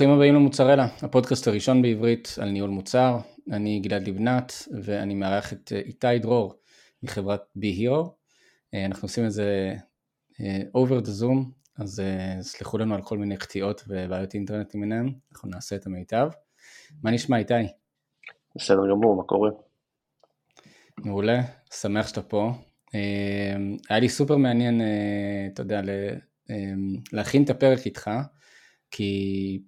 [0.00, 3.18] ברוכים הבאים למוצרלה, הפודקאסט הראשון בעברית על ניהול מוצר.
[3.52, 4.52] אני גלעד לבנת
[4.82, 6.54] ואני מארח את אה, איתי דרור
[7.02, 8.14] מחברת בי-הירו.
[8.74, 9.74] אה, אנחנו עושים את זה
[10.40, 11.38] אה, over the zoom,
[11.78, 12.02] אז
[12.40, 16.28] סלחו לנו על כל מיני קטיעות ובעיות אינטרנט למיניהם, אנחנו נעשה את המיטב.
[17.02, 17.54] מה נשמע איתי?
[18.56, 19.50] בסדר גמור, מה קורה?
[20.98, 21.40] מעולה,
[21.74, 22.52] שמח שאתה פה.
[23.88, 24.80] היה לי סופר מעניין,
[25.52, 25.80] אתה יודע,
[27.12, 28.10] להכין את הפרק איתך.
[28.90, 29.62] כי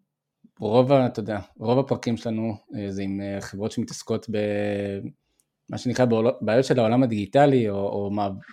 [0.59, 6.07] רוב, אתה יודע, רוב הפרקים שלנו אה, זה עם אה, חברות שמתעסקות במה שנקרא
[6.41, 8.11] בעיות של העולם הדיגיטלי, או, או,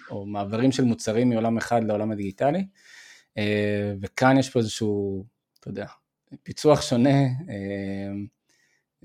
[0.10, 2.66] או מעברים של מוצרים מעולם אחד לעולם הדיגיטלי,
[3.38, 5.26] אה, וכאן יש פה איזשהו,
[5.60, 5.86] אתה יודע,
[6.44, 7.20] פיצוח שונה,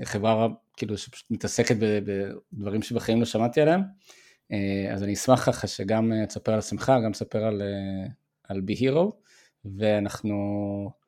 [0.05, 3.81] חברה כאילו שפשוט מתעסקת בדברים שבחיים לא שמעתי עליהם,
[4.93, 7.63] אז אני אשמח ככה שגם תספר על עצמך, גם תספר על,
[8.49, 9.13] על בי-הירו,
[9.65, 10.35] ואנחנו
[10.87, 11.04] אמ,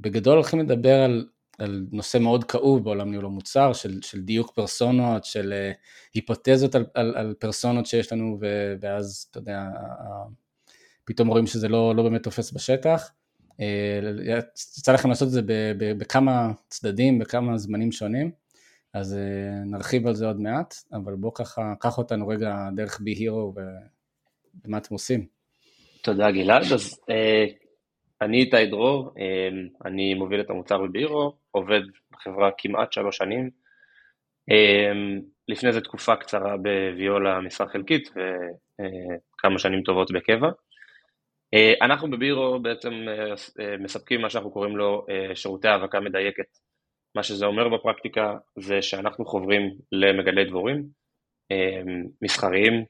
[0.00, 1.26] בגדול הולכים לדבר על,
[1.58, 5.76] על נושא מאוד כאוב בעולם ניהול המוצר, של, של דיוק פרסונות, של uh,
[6.14, 9.62] היפותזות על, על, על פרסונות שיש לנו, ו, ואז, אתה יודע,
[11.04, 13.10] פתאום רואים שזה לא, לא באמת תופס בשטח.
[13.60, 14.00] אה,
[14.54, 15.40] יצא לכם לעשות את זה
[15.78, 18.30] בכמה צדדים, בכמה זמנים שונים,
[18.92, 23.10] אז uh, נרחיב על זה עוד מעט, אבל בואו ככה, קח אותנו רגע דרך בי
[23.10, 23.54] הירו
[24.64, 25.26] ומה אתם עושים.
[26.02, 27.00] תודה גלעד, אז
[28.24, 31.80] אני איתי דרור, אמ, אני מוביל את המוצר בבירו, עובד
[32.12, 33.50] בחברה כמעט שלוש שנים.
[34.50, 40.48] אמ, לפני זה תקופה קצרה בוויולה משרה חלקית וכמה שנים טובות בקבע.
[41.54, 46.46] אה, אנחנו בבירו בעצם אה, אה, מספקים מה שאנחנו קוראים לו שירותי האבקה מדייקת.
[47.16, 50.84] מה שזה אומר בפרקטיקה זה שאנחנו חוברים למגדלי דבורים
[51.50, 52.84] אמ, מסחריים,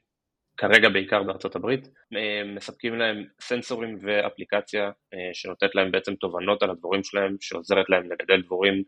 [0.57, 6.69] כרגע בעיקר בארצות הברית, אה, מספקים להם סנסורים ואפליקציה אה, שנותנת להם בעצם תובנות על
[6.69, 8.83] הדבורים שלהם, שעוזרת להם לגדל דבורים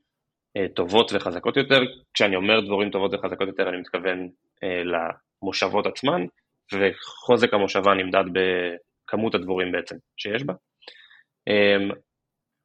[0.57, 1.81] אה, טובות וחזקות יותר.
[2.13, 4.29] כשאני אומר דבורים טובות וחזקות יותר אני מתכוון
[4.63, 6.25] למושבות עצמן,
[6.73, 10.53] וחוזק המושבה נמדד בכמות הדבורים בעצם שיש בה.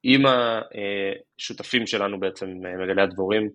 [0.02, 2.48] עם השותפים שלנו בעצם,
[2.80, 3.50] מגדלי הדבורים,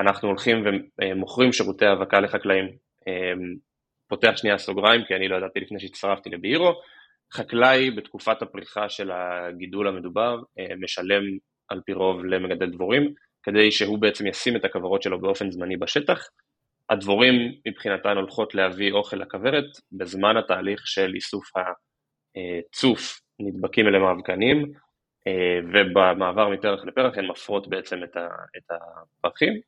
[0.00, 0.64] אנחנו הולכים
[0.98, 2.68] ומוכרים שירותי האבקה לחקלאים.
[4.10, 6.72] פותח שנייה סוגריים, כי אני לא ידעתי לפני שהצטרפתי לבירו,
[7.32, 11.22] חקלאי בתקופת הפריחה של הגידול המדובר אה, משלם
[11.68, 16.28] על פי רוב למגדל דבורים, כדי שהוא בעצם ישים את הכוורות שלו באופן זמני בשטח.
[16.90, 17.34] הדבורים
[17.68, 24.72] מבחינתן הולכות להביא אוכל לכוורת, בזמן התהליך של איסוף הצוף נדבקים אליהם האבקנים,
[25.26, 29.60] אה, ובמעבר מפרח לפרח הן מפרות בעצם את הפרחים.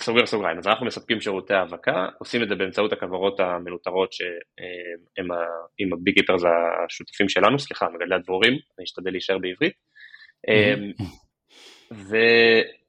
[0.00, 5.28] אה, סוגר סוגריים, אז אנחנו מספקים שירותי האבקה, עושים את זה באמצעות הכוורות המנוטרות שהם
[5.78, 6.42] עם הביג היפרס
[6.84, 9.72] השותפים שלנו, סליחה, מגדלי הדבורים, אני אשתדל להישאר בעברית.
[11.92, 12.16] ו,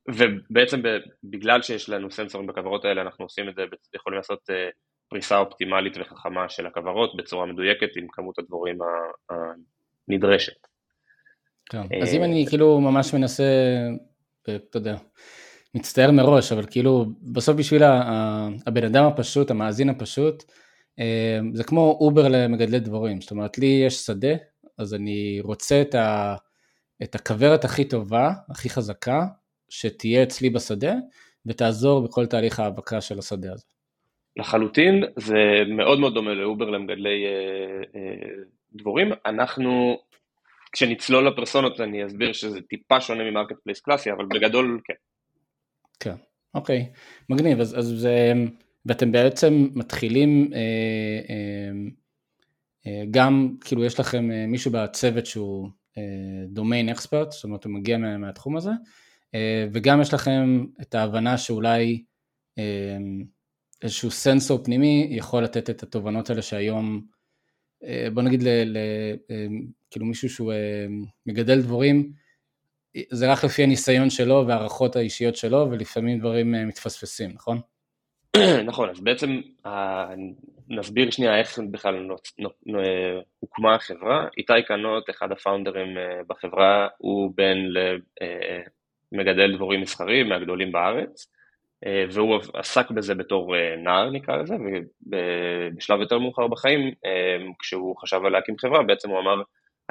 [0.09, 0.81] ובעצם
[1.23, 3.63] בגלל שיש לנו סנסורים בכוורות האלה, אנחנו עושים את זה,
[3.95, 4.69] יכולים לעשות אה,
[5.09, 8.77] פריסה אופטימלית וחכמה של הכוורות בצורה מדויקת עם כמות הדבורים
[10.09, 10.67] הנדרשת.
[11.65, 12.01] כן.
[12.01, 13.43] אז אם אני כאילו ממש מנסה,
[14.49, 14.95] אה, אתה יודע,
[15.75, 17.83] מצטער מראש, אבל כאילו בסוף בשביל
[18.65, 20.43] הבן אדם הפשוט, המאזין הפשוט,
[20.99, 24.35] אה, זה כמו אובר למגדלי דבורים, זאת אומרת לי יש שדה,
[24.77, 26.35] אז אני רוצה את, ה,
[27.03, 29.25] את הכוורת הכי טובה, הכי חזקה,
[29.69, 30.93] שתהיה אצלי בשדה,
[31.45, 33.65] ותעזור בכל תהליך ההאבקה של השדה הזה.
[34.37, 38.43] לחלוטין, זה מאוד מאוד דומה לאובר למגדלי אה, אה,
[38.73, 39.11] דבורים.
[39.25, 39.99] אנחנו,
[40.71, 44.93] כשנצלול לפרסונות אני אסביר שזה טיפה שונה ממ market place קלאסי, אבל בגדול כן.
[46.01, 46.15] כן,
[46.53, 46.91] אוקיי,
[47.29, 48.33] מגניב, אז, אז זה,
[48.85, 50.59] ואתם בעצם מתחילים אה,
[51.29, 51.71] אה,
[52.87, 57.97] אה, גם, כאילו יש לכם אה, מישהו בצוות שהוא אה, expert, זאת אומרת הוא מגיע
[57.97, 58.71] מה, מהתחום הזה,
[59.35, 62.03] אה, וגם יש לכם את ההבנה שאולי
[62.57, 62.97] אה,
[63.81, 67.01] איזשהו סנסור פנימי יכול לתת את התובנות האלה שהיום,
[67.83, 68.77] אה, בוא נגיד ל, ל,
[69.31, 69.47] אה,
[69.91, 70.85] כאילו מישהו שהוא אה,
[71.25, 72.11] מגדל דבורים,
[73.09, 77.59] זה רק לפי הניסיון שלו והערכות האישיות שלו, ולפעמים דברים אה, מתפספסים, נכון?
[78.65, 79.41] נכון, אז בעצם
[80.69, 82.07] נסביר שנייה איך בכלל
[83.39, 84.27] הוקמה החברה.
[84.37, 87.57] איתי קנות, אחד הפאונדרים אה, בחברה, הוא בן
[89.11, 91.27] למגדל דבורים מסחרי מהגדולים בארץ,
[91.85, 94.55] אה, והוא עסק בזה בתור נער נקרא לזה,
[95.07, 96.93] ובשלב יותר מאוחר בחיים,
[97.59, 99.41] כשהוא חשב על להקים חברה, בעצם הוא אמר,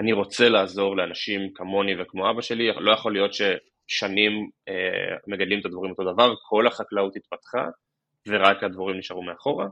[0.00, 5.67] אני רוצה לעזור לאנשים כמוני וכמו אבא שלי, לא יכול להיות ששנים אה, מגדלים את
[5.67, 7.69] הדבורים אותו דבר, כל החקלאות התפתחה
[8.29, 9.67] ורק הדבורים נשארו מאחורה.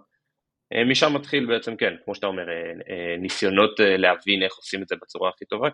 [0.72, 2.54] אה, משם מתחיל בעצם, כן, כמו שאתה אומר, אה,
[2.90, 5.69] אה, ניסיונות אה, להבין איך עושים את זה בצורה הכי טובה,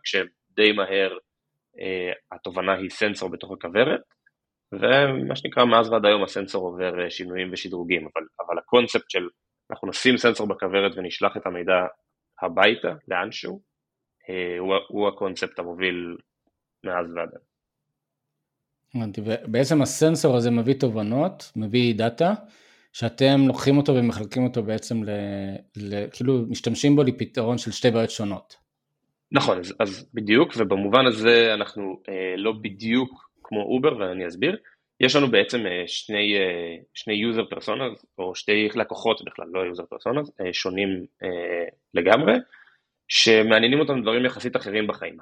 [0.50, 1.18] די מהר
[2.32, 4.00] התובנה היא סנסור בתוך הכוורת,
[4.72, 9.28] ומה שנקרא מאז ועד היום הסנסור עובר שינויים ושדרוגים, אבל, אבל הקונספט של
[9.70, 11.86] אנחנו נשים סנסור בכוורת ונשלח את המידע
[12.42, 13.73] הביתה, לאנשהו,
[14.58, 16.16] הוא, הוא הקונספט המוביל
[16.84, 17.54] מאז ועד היום.
[18.94, 22.34] הבנתי, ובעצם הסנסור הזה מביא תובנות, מביא דאטה,
[22.92, 25.10] שאתם לוקחים אותו ומחלקים אותו בעצם ל...
[25.76, 28.56] ל כאילו משתמשים בו לפתרון של שתי בעיות שונות.
[29.32, 34.56] נכון, אז, אז בדיוק, ובמובן הזה אנחנו אה, לא בדיוק כמו אובר, ואני אסביר.
[35.00, 39.84] יש לנו בעצם אה, שני, אה, שני user personas, או שתי לקוחות בכלל, לא user
[39.84, 42.32] personas, אה, שונים אה, לגמרי,
[43.08, 45.16] שמעניינים אותם דברים יחסית אחרים בחיים.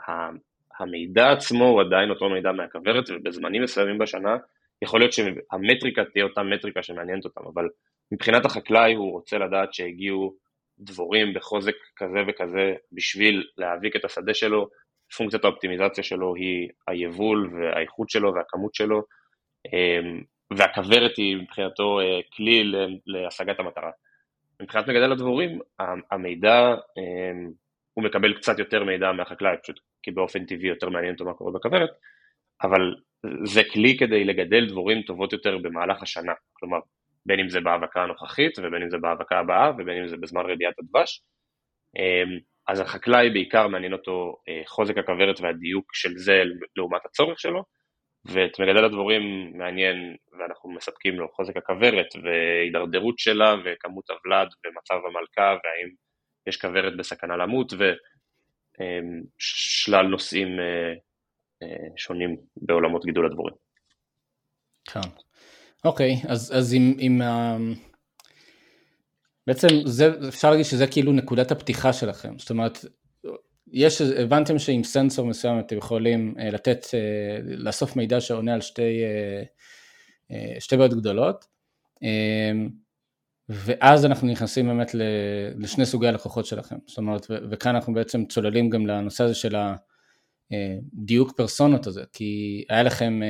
[0.78, 4.36] המידע עצמו הוא עדיין אותו מידע מהכוורת, ובזמנים מסוימים בשנה
[4.82, 7.68] יכול להיות שהמטריקה תהיה אותה מטריקה שמעניינת אותם, אבל
[8.12, 10.34] מבחינת החקלאי הוא רוצה לדעת שהגיעו
[10.78, 14.68] דבורים בחוזק כזה וכזה בשביל להאביק את השדה שלו,
[15.16, 19.02] פונקציית האופטימיזציה שלו היא היבול והאיכות שלו והכמות שלו,
[19.66, 20.22] אמ,
[20.56, 22.72] והכוורת היא מבחינתו אה, כלי
[23.06, 23.90] להשגת המטרה.
[24.62, 25.58] מבחינת מגדל הדבורים,
[26.10, 27.50] המידע, אמ,
[27.94, 31.52] הוא מקבל קצת יותר מידע מהחקלאי, פשוט כי באופן טבעי יותר מעניין אותו מה קורה
[31.52, 31.90] בכוורת,
[32.62, 32.94] אבל
[33.44, 36.78] זה כלי כדי לגדל דבורים טובות יותר במהלך השנה, כלומר
[37.26, 40.74] בין אם זה בהאבקה הנוכחית ובין אם זה בהאבקה הבאה ובין אם זה בזמן רביעת
[40.78, 41.22] הדבש.
[41.96, 46.42] אמ, אז החקלאי בעיקר מעניין אותו אה, חוזק הכוורת והדיוק של זה
[46.76, 47.62] לעומת הצורך שלו,
[48.24, 49.22] ואת מגדל הדבורים
[49.58, 55.88] מעניין ואנחנו מספקים לו חוזק הכוורת והידרדרות שלה וכמות הוולד ומצב המלכה והאם
[56.46, 57.72] יש כוורת בסכנה למות
[58.78, 60.92] ושלל נושאים אה,
[61.62, 63.54] אה, שונים בעולמות גידול הדבורים.
[64.84, 65.00] כן.
[65.84, 67.56] אוקיי, אז, אז עם, עם ה...
[69.46, 72.78] בעצם זה, אפשר להגיד שזה כאילו נקודת הפתיחה שלכם, זאת אומרת,
[73.72, 76.86] יש, הבנתם שעם סנסור מסוים אתם יכולים לתת,
[77.44, 79.02] לאסוף מידע שעונה על שתי,
[80.58, 81.44] שתי בעיות גדולות,
[81.94, 82.72] uh,
[83.54, 84.90] ואז אנחנו נכנסים באמת
[85.58, 89.56] לשני סוגי הלקוחות שלכם, זאת אומרת, וכאן אנחנו בעצם צוללים גם לנושא הזה של
[90.50, 93.24] הדיוק פרסונות הזה, כי היה לכם uh,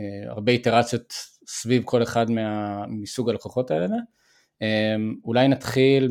[0.00, 1.12] uh, הרבה איטרציות
[1.46, 3.96] סביב כל אחד מה, מסוג הלקוחות האלה,
[5.24, 6.08] אולי נתחיל אה,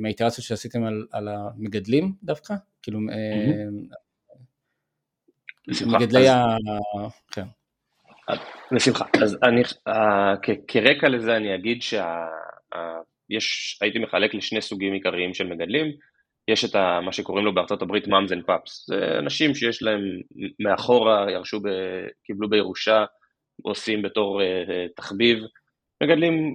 [0.00, 3.96] מהאיטרציות שעשיתם על, על המגדלים דווקא, כאילו mm-hmm.
[5.86, 6.44] מגדלי ה...
[7.30, 7.46] כן.
[8.74, 9.04] בשמחה.
[9.22, 9.62] אז אני,
[10.68, 11.98] כרקע לזה אני אגיד שיש,
[13.80, 15.86] הייתי מחלק לשני סוגים עיקריים של מגדלים,
[16.48, 20.00] יש את מה שקוראים לו בארצות הברית moms and pops, זה אנשים שיש להם
[20.60, 21.68] מאחורה, ירשו, ב,
[22.26, 23.04] קיבלו בירושה,
[23.62, 24.40] עושים בתור
[24.96, 25.38] תחביב,
[26.02, 26.54] מגדלים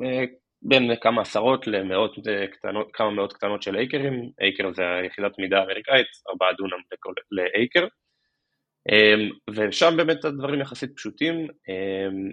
[0.62, 5.60] בין כמה עשרות למאות אה, קטנות, כמה מאות קטנות של אייקרים, acre זה היחידת מידה
[5.60, 6.82] האמריקאית, ארבעה דונם
[7.32, 7.88] ל acre,
[9.50, 12.32] ושם באמת הדברים יחסית פשוטים, אמ,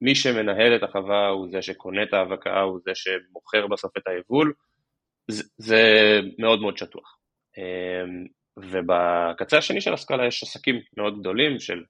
[0.00, 4.52] מי שמנהל את החווה הוא זה שקונה את ההאבקה, הוא זה שמוכר בסוף את היבול,
[5.58, 5.82] זה
[6.38, 7.18] מאוד מאוד שטוח.
[7.58, 8.26] אמ,
[8.58, 11.84] ובקצה השני של הסקאלה יש עסקים מאוד גדולים של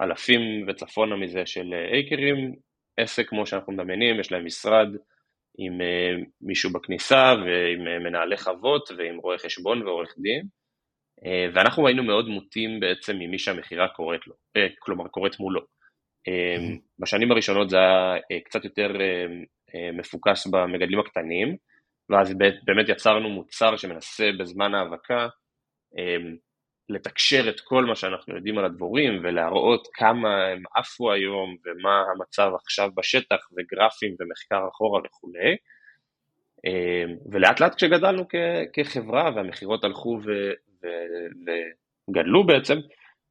[0.00, 2.54] אלפים וצפונה מזה של אייקרים,
[2.96, 4.88] עסק כמו שאנחנו מדמיינים, יש להם משרד
[5.58, 10.46] עם uh, מישהו בכניסה ועם uh, מנהלי חוות ועם רואה חשבון ועורך דין,
[11.24, 15.60] ואנחנו היינו מאוד מוטים בעצם ממי שהמכירה קורית לו, uh, כלומר קורית מולו.
[15.60, 18.92] Uh, בשנים הראשונות זה היה קצת יותר
[19.92, 21.56] מפוקס במגדלים הקטנים,
[22.10, 25.28] ואז באמת יצרנו מוצר שמנסה בזמן ההאבקה
[26.88, 32.50] לתקשר את כל מה שאנחנו יודעים על הדבורים ולהראות כמה הם עפו היום ומה המצב
[32.54, 35.56] עכשיו בשטח וגרפים ומחקר אחורה וכולי.
[37.32, 38.24] ולאט לאט כשגדלנו
[38.72, 40.20] כחברה והמכירות הלכו
[42.10, 42.74] וגדלו בעצם,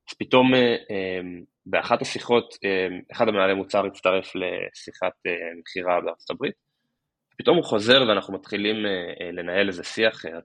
[0.10, 6.30] אז פתאום אה, אמ, באחת השיחות, אמ, אחד המנהלי מוצר הצטרף לשיחת אה, מכירה בארצות
[6.30, 6.66] הברית,
[7.38, 10.42] פתאום הוא חוזר ואנחנו מתחילים אה, אה, לנהל איזה שיח, אה,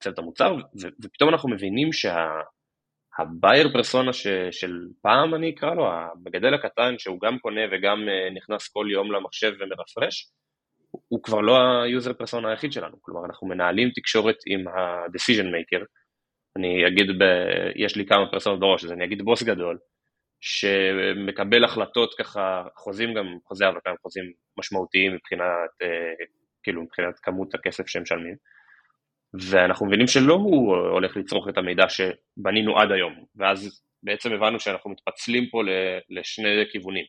[0.00, 0.56] צוות, המוצר,
[1.04, 7.38] ופתאום אנחנו מבינים שהבייר פרסונה ש, של פעם אני אקרא לו, המגדל הקטן שהוא גם
[7.38, 7.98] קונה וגם
[8.34, 10.30] נכנס כל יום למחשב ומרפרש,
[11.08, 15.84] הוא כבר לא ה user persona היחיד שלנו, כלומר אנחנו מנהלים תקשורת עם ה-decision maker,
[16.56, 17.24] אני אגיד, ב,
[17.76, 19.78] יש לי כמה פרסונות בראש, אז אני אגיד בוס גדול,
[20.40, 26.24] שמקבל החלטות ככה, חוזים גם, חוזי הם חוזים משמעותיים מבחינת, אה,
[26.62, 28.36] כאילו מבחינת כמות הכסף שהם משלמים,
[29.34, 34.90] ואנחנו מבינים שלא הוא הולך לצרוך את המידע שבנינו עד היום, ואז בעצם הבנו שאנחנו
[34.90, 35.62] מתפצלים פה
[36.10, 37.04] לשני כיוונים.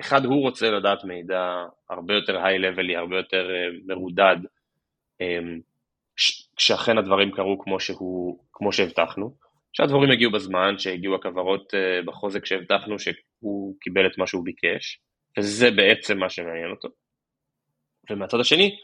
[0.00, 4.36] אחד, הוא רוצה לדעת מידע הרבה יותר היי-לבלי, הרבה יותר אה, מרודד,
[5.20, 5.38] אה,
[6.58, 9.36] כשאכן הדברים קרו כמו, שהוא, כמו שהבטחנו,
[9.72, 11.74] שהדבורים יגיעו בזמן, שהגיעו הכוורות
[12.04, 15.00] בחוזק שהבטחנו שהוא קיבל את מה שהוא ביקש,
[15.38, 16.88] וזה בעצם מה שמעניין אותו.
[18.10, 18.76] ומהצד השני,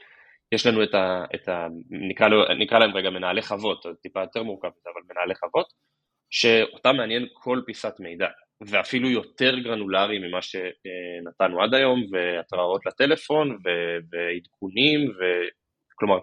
[0.52, 1.24] יש לנו את ה...
[1.34, 5.34] את ה נקרא, לו, נקרא להם רגע מנהלי חוות, טיפה יותר מורכב מזה, אבל מנהלי
[5.34, 5.66] חוות,
[6.30, 8.28] שאותם מעניין כל פיסת מידע,
[8.60, 13.58] ואפילו יותר גרנולרי ממה שנתנו עד היום, והתראות לטלפון,
[14.10, 15.22] ועדכונים, ו...
[15.94, 16.18] כלומר,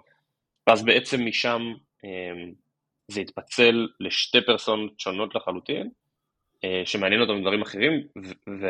[0.68, 1.62] ואז בעצם משם
[2.04, 2.54] אמ,
[3.08, 5.90] זה התפצל לשתי פרסונות שונות לחלוטין,
[6.64, 7.94] אה, שמעניין אותם דברים אחרים,
[8.48, 8.64] ואני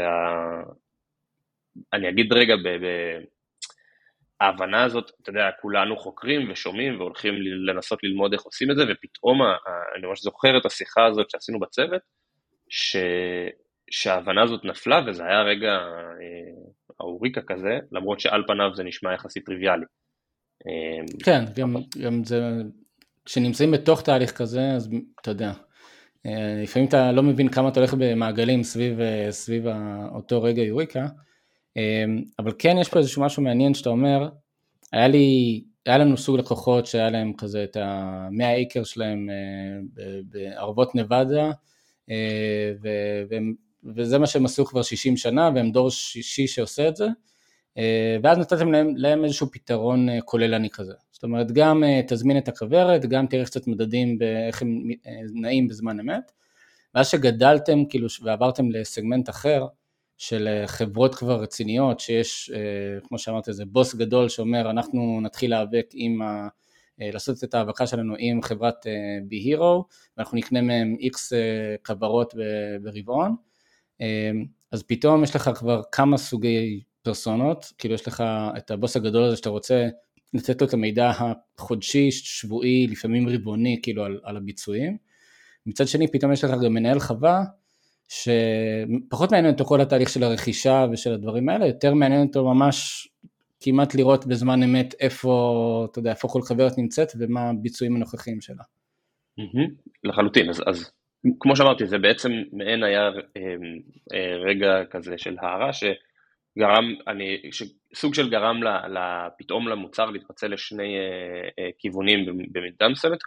[2.03, 2.09] וה...
[2.09, 2.67] אגיד רגע ב...
[4.41, 7.33] ההבנה הזאת, אתה יודע, כולנו חוקרים ושומעים והולכים
[7.67, 9.41] לנסות ללמוד איך עושים את זה, ופתאום,
[9.95, 12.01] אני ממש זוכר את השיחה הזאת שעשינו בצוות,
[12.69, 12.95] ש...
[13.91, 16.61] שההבנה הזאת נפלה, וזה היה רגע אה,
[17.01, 19.85] אהוריקה כזה, למרות שעל פניו זה נשמע יחסית טריוויאלי.
[20.67, 22.61] אה, כן, גם, גם זה,
[23.25, 24.89] כשנמצאים בתוך תהליך כזה, אז
[25.21, 25.51] אתה יודע,
[26.25, 28.99] אה, לפעמים אתה לא מבין כמה אתה הולך במעגלים סביב,
[29.29, 29.65] סביב
[30.13, 31.07] אותו רגע יוריקה,
[31.77, 34.29] אמ, אבל כן יש פה איזשהו משהו מעניין שאתה אומר,
[34.91, 40.95] היה לי, היה לנו סוג לקוחות שהיה להם כזה את המאה איקר שלהם אה, בערבות
[40.95, 41.51] נבדה,
[42.09, 42.71] אה,
[43.95, 47.11] וזה מה שהם עשו כבר 60 שנה והם דור שישי שעושה את זה, אה,
[48.23, 50.93] ואז נתתם להם, להם איזשהו פתרון כוללני כזה.
[51.11, 54.89] זאת אומרת, גם תזמין את הכוורת, גם תראה קצת מדדים באיך הם
[55.33, 56.31] נעים בזמן אמת,
[56.95, 59.65] ואז שגדלתם כאילו ועברתם לסגמנט אחר,
[60.21, 65.49] של אה, חברות כבר רציניות, שיש, אה, כמו שאמרתי, איזה בוס גדול שאומר, אנחנו נתחיל
[65.49, 66.47] להיאבק עם ה...
[67.01, 68.85] אה, לעשות את ההאבקה שלנו עם חברת
[69.27, 69.85] בי-הירו,
[70.17, 71.33] ואנחנו נקנה מהם איקס
[71.85, 72.33] כוורות
[72.81, 73.35] ברבעון,
[74.71, 78.23] אז פתאום יש לך כבר כמה סוגי פרסונות, כאילו יש לך
[78.57, 79.87] את הבוס הגדול הזה שאתה רוצה
[80.33, 84.97] לתת לו את המידע החודשי, שבועי, לפעמים רבעוני, כאילו על, על הביצועים.
[85.65, 87.43] מצד שני, פתאום יש לך גם מנהל חווה,
[88.09, 93.07] שפחות מעניין אותו כל התהליך של הרכישה ושל הדברים האלה, יותר מעניין אותו ממש
[93.59, 98.63] כמעט לראות בזמן אמת איפה, אתה יודע, איפה כל חברת נמצאת ומה הביצועים הנוכחיים שלה.
[100.03, 100.91] לחלוטין, אז, אז
[101.39, 103.01] כמו שאמרתי, זה בעצם מעין היה
[103.37, 103.41] אה,
[104.13, 105.73] אה, רגע כזה של הערה
[106.55, 107.41] שגרם, אני,
[107.95, 108.59] סוג של גרם
[109.37, 110.97] פתאום למוצר להתפצל לשני
[111.59, 113.19] אה, כיוונים במידה מסוימת,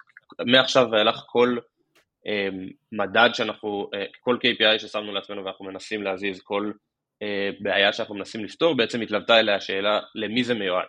[0.47, 1.57] מעכשיו ואילך כל
[2.27, 6.73] אמ, מדד שאנחנו, אה, כל KPI ששמנו לעצמנו ואנחנו מנסים להזיז, כל
[7.23, 10.87] אה, בעיה שאנחנו מנסים לפתור, בעצם התלוותה אליה השאלה למי זה מיועד.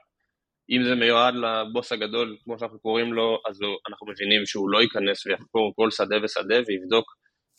[0.69, 5.25] אם זה מיועד לבוס הגדול, כמו שאנחנו קוראים לו, אז אנחנו מבינים שהוא לא ייכנס
[5.25, 7.15] ויחקור כל שדה ושדה ויבדוק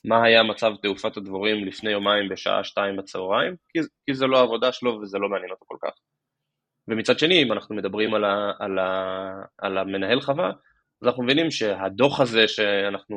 [0.06, 4.72] מה היה מצב תעופת הדבורים לפני יומיים בשעה שתיים בצהריים, כי, כי זה לא העבודה
[4.72, 5.92] שלו וזה לא מעניין אותו כל כך.
[6.88, 10.50] ומצד שני, אם אנחנו מדברים על, ה, על, ה, על המנהל חווה,
[11.02, 13.16] אז אנחנו מבינים שהדוח הזה שאנחנו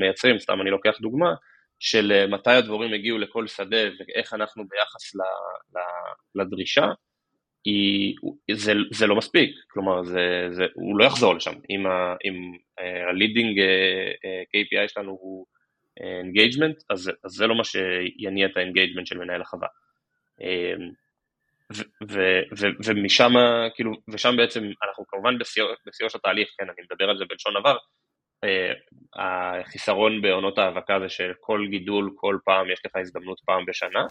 [0.00, 1.34] מייצרים, סתם אני לוקח דוגמה,
[1.78, 5.18] של אה, מתי הדבורים הגיעו לכל שדה ואיך אנחנו ביחס ל,
[5.78, 5.80] ל,
[6.42, 6.86] לדרישה,
[7.64, 8.14] היא,
[8.52, 14.42] זה, זה לא מספיק, כלומר זה, זה, הוא לא יחזור לשם, אם, ה-leading אה, אה,
[14.42, 15.46] KPI שלנו הוא
[16.00, 19.68] engagement, אז, אז זה לא מה שיניע את ה-engagement של מנהל החווה.
[22.84, 23.32] ומשם,
[23.74, 25.38] כאילו, ושם בעצם אנחנו כמובן
[25.86, 27.76] בשיאו של התהליך, כן, אני מדבר על זה בלשון עבר,
[28.44, 28.72] אה,
[29.16, 34.06] החיסרון בעונות האבקה זה שכל גידול, כל פעם יש לך הזדמנות פעם בשנה,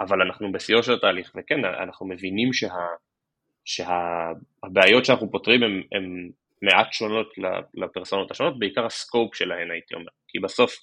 [0.00, 2.68] אבל אנחנו בשיאו של התהליך, וכן, אנחנו מבינים שה,
[3.64, 6.30] שהבעיות שאנחנו פותרים הן
[6.62, 7.32] מעט שונות
[7.74, 10.74] לפרסונות השונות, בעיקר הסקופ שלהן הייתי אומר, כי בסוף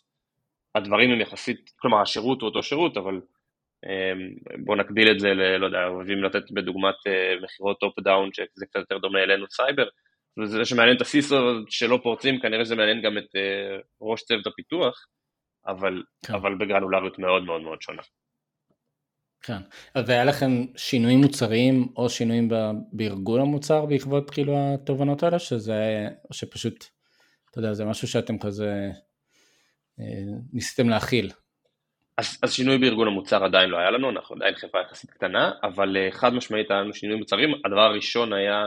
[0.75, 3.21] הדברים הם יחסית, כלומר השירות הוא אותו שירות, אבל
[3.85, 8.29] אמ, בואו נקביל את זה, ל, לא יודע, אוהבים לתת בדוגמת אה, מכירות top down,
[8.33, 9.87] שזה קצת יותר דומה אלינו סייבר,
[10.39, 11.35] וזה שמעניין את ה CISO
[11.69, 15.05] שלא פורצים, כנראה שזה מעניין גם את אה, ראש צוות הפיתוח,
[15.67, 16.33] אבל, כן.
[16.33, 18.01] אבל בגרנולריות מאוד מאוד מאוד שונה.
[19.41, 19.57] כן,
[20.07, 22.49] והיה לכם שינויים מוצריים או שינויים
[22.91, 26.85] בארגון המוצר בעקבות כאילו התובנות האלה, שזה, או שפשוט,
[27.51, 28.91] אתה יודע, זה משהו שאתם כזה
[30.53, 31.31] ניסיתם להכיל?
[32.17, 35.97] אז, אז שינוי בארגון המוצר עדיין לא היה לנו, אנחנו עדיין חברה יחסית קטנה, אבל
[35.97, 37.49] uh, חד משמעית היה לנו שינוי מוצרים.
[37.65, 38.63] הדבר הראשון היה,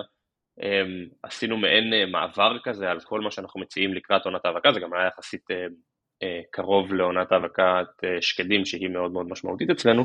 [0.60, 4.80] um, עשינו מעין uh, מעבר כזה על כל מה שאנחנו מציעים לקראת עונת האבקה, זה
[4.80, 5.44] גם היה יחסית
[6.50, 7.86] קרוב לעונת האבקת
[8.20, 10.04] שקדים שהיא מאוד מאוד משמעותית אצלנו,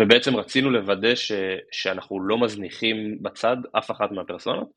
[0.00, 1.32] ובעצם רצינו לוודא ש,
[1.72, 4.68] שאנחנו לא מזניחים בצד אף אחת מהפרסונות,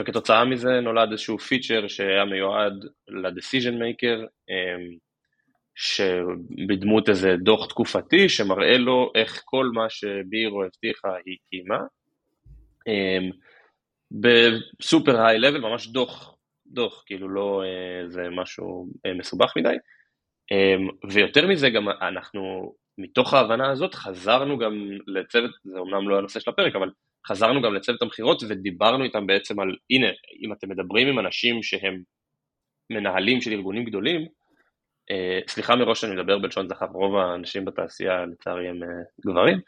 [0.00, 4.98] וכתוצאה מזה נולד איזשהו פיצ'ר שהיה מיועד ל-decision maker, um,
[5.74, 11.78] שבדמות איזה דוח תקופתי שמראה לו איך כל מה שבירו הבטיחה היא קיימה.
[12.86, 13.30] אמ,
[14.10, 17.62] בסופר היי לבל, ממש דוח, דוח, כאילו לא
[18.04, 19.74] איזה משהו אה, מסובך מדי,
[21.10, 26.50] ויותר מזה גם אנחנו, מתוך ההבנה הזאת חזרנו גם לצוות, זה אומנם לא הנושא של
[26.50, 26.90] הפרק, אבל
[27.26, 30.06] חזרנו גם לצוות המכירות ודיברנו איתם בעצם על, הנה,
[30.42, 32.02] אם אתם מדברים עם אנשים שהם
[32.90, 34.26] מנהלים של ארגונים גדולים,
[35.10, 38.88] אה, סליחה מראש שאני מדבר בלשון זכר, רוב האנשים בתעשייה לצערי הם אה,
[39.26, 39.60] גברים,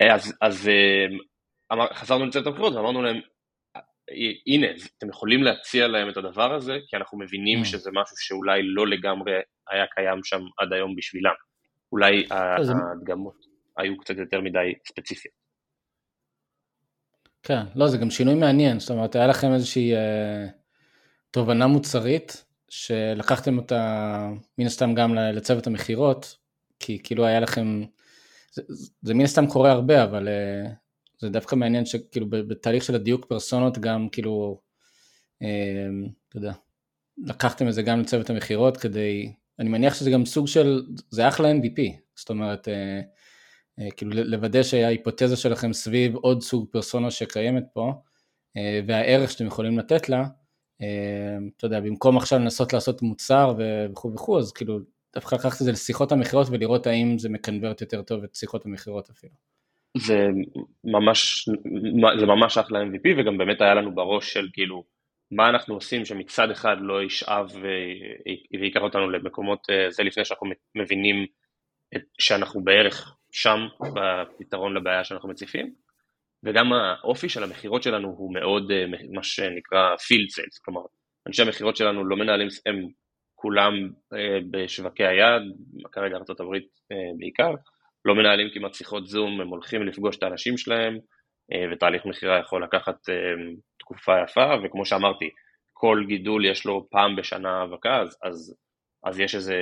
[0.00, 0.70] אה, אז, אז
[1.72, 3.20] אמר, חזרנו לצוות הבחירות ואמרנו להם,
[4.46, 4.66] הנה,
[4.98, 7.64] אתם יכולים להציע להם את הדבר הזה, כי אנחנו מבינים mm.
[7.64, 9.32] שזה משהו שאולי לא לגמרי
[9.70, 11.34] היה קיים שם עד היום בשבילם.
[11.92, 13.36] אולי ההדגמות
[13.76, 15.41] היו קצת יותר מדי ספציפיות.
[17.42, 20.46] כן, לא, זה גם שינוי מעניין, זאת אומרת, היה לכם איזושהי אה,
[21.30, 26.36] תובנה מוצרית, שלקחתם אותה מן הסתם גם לצוות המכירות,
[26.78, 27.84] כי כאילו היה לכם,
[28.52, 28.62] זה,
[29.02, 30.70] זה מן הסתם קורה הרבה, אבל uh,
[31.18, 34.60] זה דווקא מעניין שכאילו בתהליך של הדיוק פרסונות גם כאילו,
[35.42, 35.46] uh,
[36.28, 36.52] אתה יודע,
[37.18, 41.52] לקחתם את זה גם לצוות המכירות כדי, אני מניח שזה גם סוג של, זה אחלה
[41.52, 41.80] MVP,
[42.14, 42.70] זאת אומרת, uh,
[43.96, 47.92] כאילו לוודא שההיפותזה שלכם סביב עוד סוג פרסונה שקיימת פה,
[48.58, 50.24] uh, והערך שאתם יכולים לתת לה,
[50.82, 54.78] אמ, אתה יודע, במקום עכשיו לנסות לעשות מוצר וכו' וכו', אז כאילו
[55.14, 59.10] דווקא לקחת את זה לשיחות המכירות ולראות האם זה מקנברט יותר טוב את שיחות המכירות
[59.10, 59.32] אפילו.
[59.96, 60.26] זה
[60.84, 61.48] ממש,
[62.20, 64.84] זה ממש אחלה MVP וגם באמת היה לנו בראש של כאילו
[65.30, 67.52] מה אנחנו עושים שמצד אחד לא ישאב
[68.60, 71.26] ויקח אותנו למקומות אה, זה לפני שאנחנו מבינים
[72.18, 73.58] שאנחנו בערך שם
[73.94, 75.74] בפתרון לבעיה שאנחנו מציפים
[76.44, 80.80] וגם האופי של המכירות שלנו הוא מאוד אה, מה שנקרא field sales, כלומר
[81.26, 82.88] אנשי המכירות שלנו לא מנהלים, הם
[83.34, 83.72] כולם
[84.14, 85.42] אה, בשווקי היעד,
[85.92, 86.54] כרגע ארה"ב
[86.92, 87.54] אה, בעיקר,
[88.04, 90.98] לא מנהלים כמעט שיחות זום, הם הולכים לפגוש את האנשים שלהם,
[91.72, 92.96] ותהליך מכירה יכול לקחת
[93.78, 95.30] תקופה יפה, וכמו שאמרתי,
[95.72, 98.56] כל גידול יש לו פעם בשנה האבקה, אז, אז,
[99.04, 99.56] אז יש איזה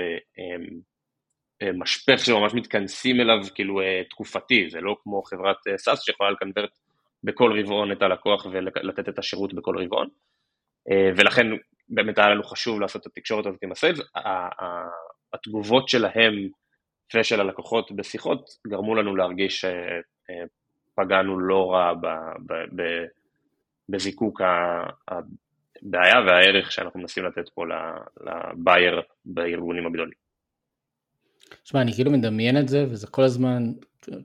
[1.74, 6.70] משפך שממש מתכנסים אליו כאילו אה, תקופתי, זה לא כמו חברת סאס אה, שיכולה לקנברט
[7.24, 10.08] בכל רבעון את הלקוח ולתת את השירות בכל רבעון,
[11.16, 11.46] ולכן
[11.88, 14.00] באמת היה לנו חשוב לעשות את התקשורת הזאת עם הסיילס,
[15.32, 16.48] התגובות שלהם
[17.14, 19.64] ושל הלקוחות בשיחות גרמו לנו להרגיש
[20.94, 21.92] שפגענו לא רע
[23.88, 24.40] בזיקוק
[25.08, 27.64] הבעיה והערך שאנחנו מנסים לתת פה
[28.20, 30.19] לבייר בארגונים הגדולים.
[31.64, 33.72] שמע, אני כאילו מדמיין את זה, וזה כל הזמן,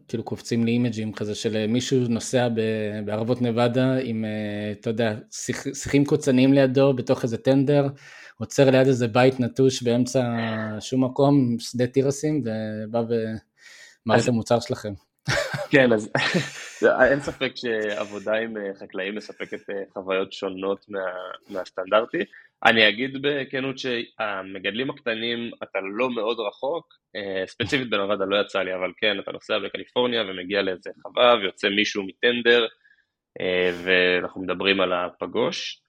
[0.08, 2.48] כאילו קופצים לי אימג'ים כזה של מישהו נוסע
[3.06, 7.88] בערבות נבדה עם, אה, אתה יודע, שיח, שיחים קוצניים לידו בתוך איזה טנדר,
[8.38, 10.24] עוצר ליד איזה בית נטוש באמצע
[10.80, 14.94] שום מקום, שדה תירסים, ובא ומראה את המוצר שלכם.
[15.72, 16.12] כן, אז
[17.10, 21.00] אין ספק שעבודה עם אה, חקלאים מספקת אה, חוויות שונות מה,
[21.50, 22.18] מהסטנדרטי.
[22.66, 28.76] אני אגיד בכנות שהמגדלים הקטנים, אתה לא מאוד רחוק, אה, ספציפית בנבדה לא יצא לי,
[28.76, 32.68] אבל כן, אתה נוסע בקליפורניה ומגיע לאיזה חווה ויוצא מישהו מטנדר,
[33.84, 35.82] ואנחנו מדברים על הפגוש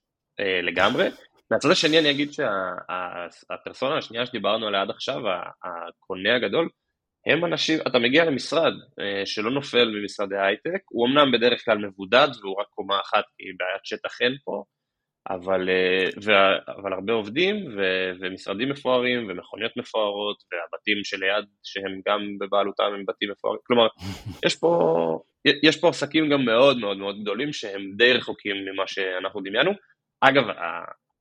[0.63, 1.07] לגמרי.
[1.51, 5.21] מהצד השני אני אגיד שהפרסונה השנייה שדיברנו עליה עד עכשיו,
[5.63, 6.69] הקונה הגדול,
[7.27, 12.27] הם אנשים, אתה מגיע למשרד אה, שלא נופל ממשרדי הייטק, הוא אמנם בדרך כלל מבודד
[12.41, 14.63] והוא רק קומה אחת כי בעיית שטח אין פה,
[15.29, 16.31] אבל, אה, ו,
[16.81, 17.81] אבל הרבה עובדים ו,
[18.19, 23.87] ומשרדים מפוארים ומכוניות מפוארות והבתים שליד שהם גם בבעלותם הם בתים מפוארים, כלומר
[24.45, 25.19] יש פה,
[25.63, 29.71] יש פה עסקים גם מאוד מאוד מאוד גדולים שהם די רחוקים ממה שאנחנו דמיינו.
[30.21, 30.43] אגב,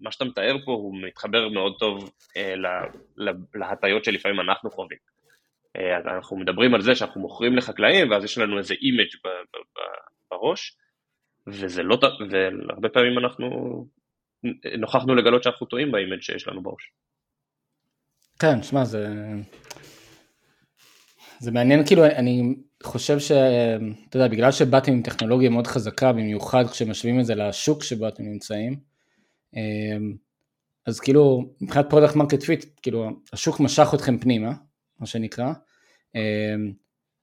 [0.01, 2.55] מה שאתה מתאר פה הוא מתחבר מאוד טוב אה,
[3.55, 4.99] להטיות שלפעמים אנחנו חווים.
[5.99, 9.09] אז אנחנו מדברים על זה שאנחנו מוכרים לחקלאים ואז יש לנו איזה image
[10.31, 10.77] בראש
[11.47, 11.99] וזה לא,
[12.31, 13.49] והרבה פעמים אנחנו
[14.79, 16.93] נוכחנו לגלות שאנחנו טועים ב image שיש לנו בראש.
[18.39, 19.09] כן, שמע, זה...
[21.39, 23.33] זה מעניין, כאילו, אני חושב ש...
[24.09, 28.23] אתה יודע, בגלל שבאתם עם טכנולוגיה מאוד חזקה, במיוחד כשמשווים את זה לשוק שבו אתם
[28.23, 28.77] נמצאים,
[30.87, 34.53] אז כאילו, מבחינת product market fit, כאילו, השוק משך אתכם פנימה,
[35.01, 35.53] מה שנקרא,
[36.15, 36.73] אמ,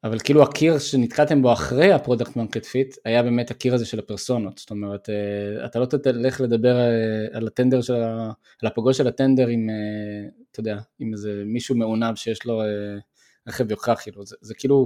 [0.04, 4.00] אבל כאילו הקיר שנתקעתם בו אחרי ה product market fit היה באמת הקיר הזה של
[4.00, 8.32] הפרסונות, זאת אומרת אה, אתה לא תלך לדבר אה, על הטנדר של, ה...
[8.62, 12.62] על הפגוש של הטנדר עם, אה, אתה יודע, עם איזה מישהו מעונב שיש לו
[13.48, 14.86] רכב יוקרה כאילו, זה, זה כאילו,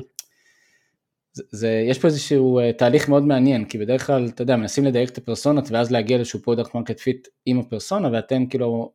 [1.33, 5.09] זה, זה, יש פה איזשהו תהליך מאוד מעניין, כי בדרך כלל, אתה יודע, מנסים לדייק
[5.09, 8.91] את הפרסונות ואז להגיע לאיזשהו product market fit עם הפרסונה ואתם כאילו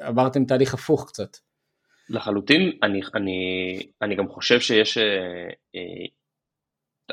[0.00, 1.36] עברתם תהליך הפוך קצת.
[2.10, 3.40] לחלוטין, אני, אני,
[4.02, 5.04] אני גם חושב שיש, אה,
[5.74, 6.06] אה,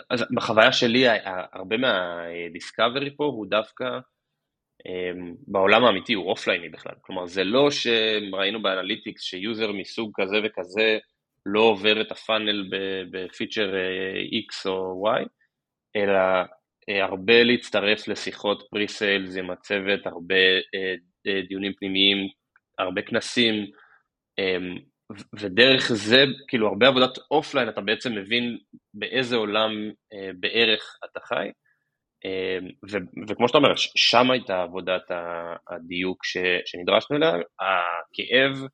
[0.10, 1.04] אז בחוויה שלי
[1.54, 3.86] הרבה מה discovery פה הוא דווקא
[5.48, 6.94] בעולם האמיתי הוא offline-י בכלל.
[7.02, 10.98] כלומר, זה לא שראינו ב analytics ש user מסוג כזה וכזה
[11.46, 12.70] לא עובר את ה funnel
[13.12, 13.74] בפיצ'ר
[14.50, 15.28] X או Y,
[15.96, 16.20] אלא
[17.02, 20.36] הרבה להצטרף לשיחות pre-sales עם הצוות, הרבה
[21.48, 22.18] דיונים פנימיים,
[22.80, 23.66] הרבה כנסים,
[25.40, 28.58] ודרך זה, כאילו הרבה עבודת אופליין, אתה בעצם מבין
[28.94, 29.72] באיזה עולם
[30.40, 31.50] בערך אתה חי,
[32.92, 35.12] ו- וכמו שאתה אומר, שם הייתה עבודת
[35.68, 38.68] הדיוק ש- שנדרשנו אליה, הכאב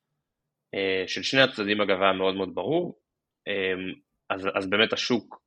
[1.06, 2.98] של שני הצדדים אגב היה מאוד מאוד ברור,
[4.30, 5.42] אז, אז באמת השוק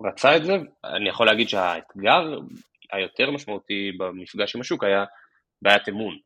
[0.00, 0.52] רצה את זה,
[0.84, 2.38] אני יכול להגיד שהאתגר
[2.92, 5.04] היותר משמעותי במפגש עם השוק היה
[5.62, 6.18] בעיית אמון,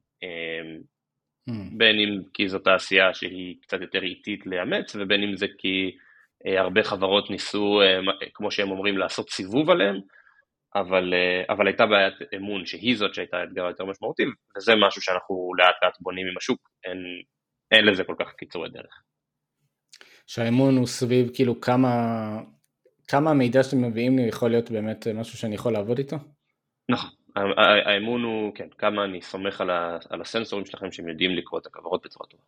[1.48, 1.52] mm.
[1.76, 5.96] בין אם כי זו תעשייה שהיא קצת יותר איטית לאמץ, ובין אם זה כי
[6.44, 7.80] הרבה חברות ניסו,
[8.34, 10.00] כמו שהם אומרים, לעשות סיבוב עליהם,
[10.74, 11.14] אבל,
[11.48, 14.22] אבל הייתה בעיית אמון שהיא זאת שהייתה האתגר היותר משמעותי,
[14.56, 16.98] וזה משהו שאנחנו לאט לאט בונים עם השוק, אין,
[17.70, 19.02] אין לזה כל כך קיצורי דרך.
[20.26, 21.90] שהאמון הוא סביב כאילו כמה,
[23.08, 26.16] כמה המידע שאתם מביאים לי יכול להיות באמת משהו שאני יכול לעבוד איתו?
[26.90, 31.60] נכון, האמון הוא, כן, כמה אני סומך על, ה, על הסנסורים שלכם שהם יודעים לקרוא
[31.60, 32.42] את הכוורות בצורה טובה.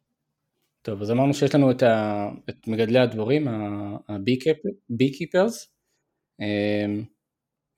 [0.82, 5.68] טוב, אז אמרנו שיש לנו את, ה, את מגדלי הדבורים, ה-beekeepers,
[6.40, 7.04] אמ,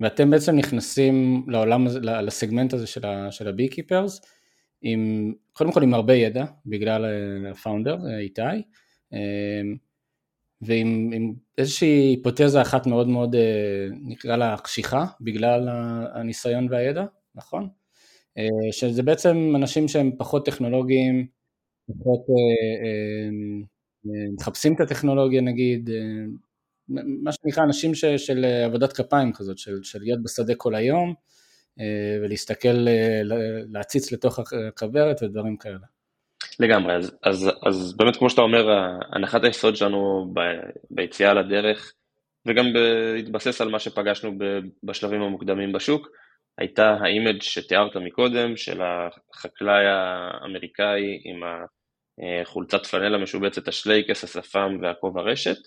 [0.00, 4.26] ואתם בעצם נכנסים לעולם הזה, לסגמנט הזה של, ה-beekeepers,
[4.82, 7.04] עם, קודם כל עם הרבה ידע, בגלל
[7.50, 8.42] הפאונדר, איתי,
[9.12, 9.76] אמ,
[10.62, 15.68] ועם איזושהי היפותזה אחת מאוד מאוד, אה, נקרא לה קשיחה, בגלל
[16.14, 17.68] הניסיון והידע, נכון?
[18.38, 21.26] אה, שזה בעצם אנשים שהם פחות טכנולוגיים,
[21.88, 23.30] פחות אה,
[24.38, 25.90] מחפשים את הטכנולוגיה נגיד,
[26.88, 31.14] מה שנקרא אנשים ש, של עבודת כפיים כזאת, של, של להיות בשדה כל היום
[32.22, 32.86] ולהסתכל,
[33.68, 36.01] להציץ לתוך הכוורת ודברים כאלה.
[36.60, 38.66] לגמרי, אז, אז, אז באמת כמו שאתה אומר,
[39.12, 40.40] הנחת היסוד שלנו ב,
[40.90, 41.92] ביציאה לדרך,
[42.46, 44.32] וגם בהתבסס על מה שפגשנו
[44.82, 46.08] בשלבים המוקדמים בשוק,
[46.58, 51.40] הייתה ה image שתיארת מקודם, של החקלאי האמריקאי עם
[52.42, 55.58] החולצת פאנלה משובצת, השלייקס, השפם והכובע רשת.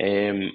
[0.00, 0.50] אמ,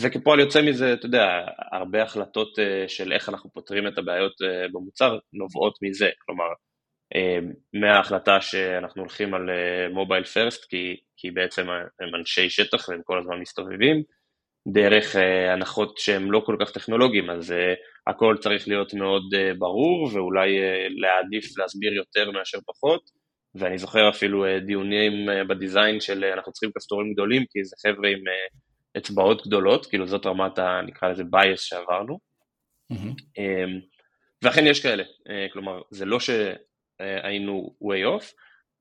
[0.00, 1.24] וכפועל יוצא מזה, אתה יודע,
[1.72, 6.44] הרבה החלטות אה, של איך אנחנו פותרים את הבעיות אה, במוצר נובעות מזה, כלומר,
[7.72, 9.50] מההחלטה שאנחנו הולכים על
[9.92, 11.68] מובייל uh, פרסט, כי, כי בעצם
[12.00, 14.02] הם אנשי שטח והם כל הזמן מסתובבים,
[14.68, 15.18] דרך uh,
[15.52, 17.54] הנחות שהם לא כל כך טכנולוגיים, אז
[18.06, 19.22] הכל צריך להיות מאוד
[19.58, 20.58] ברור ואולי
[21.00, 23.02] להעדיף להסביר יותר מאשר פחות,
[23.54, 25.12] ואני זוכר אפילו דיונים
[25.48, 28.20] בדיזיין של אנחנו צריכים כפתורים גדולים, כי זה חבר'ה עם
[28.96, 30.80] אצבעות גדולות, כאילו זאת רמת ה...
[30.86, 32.18] נקרא לזה bias שעברנו.
[32.92, 33.42] Mm-hmm.
[34.44, 35.04] ואכן יש כאלה,
[35.52, 36.30] כלומר זה לא ש...
[37.00, 38.32] אה, היינו way off,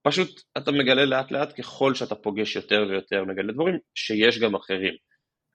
[0.08, 4.94] פשוט אתה מגלה לאט לאט ככל שאתה פוגש יותר ויותר מגלה דברים שיש גם אחרים.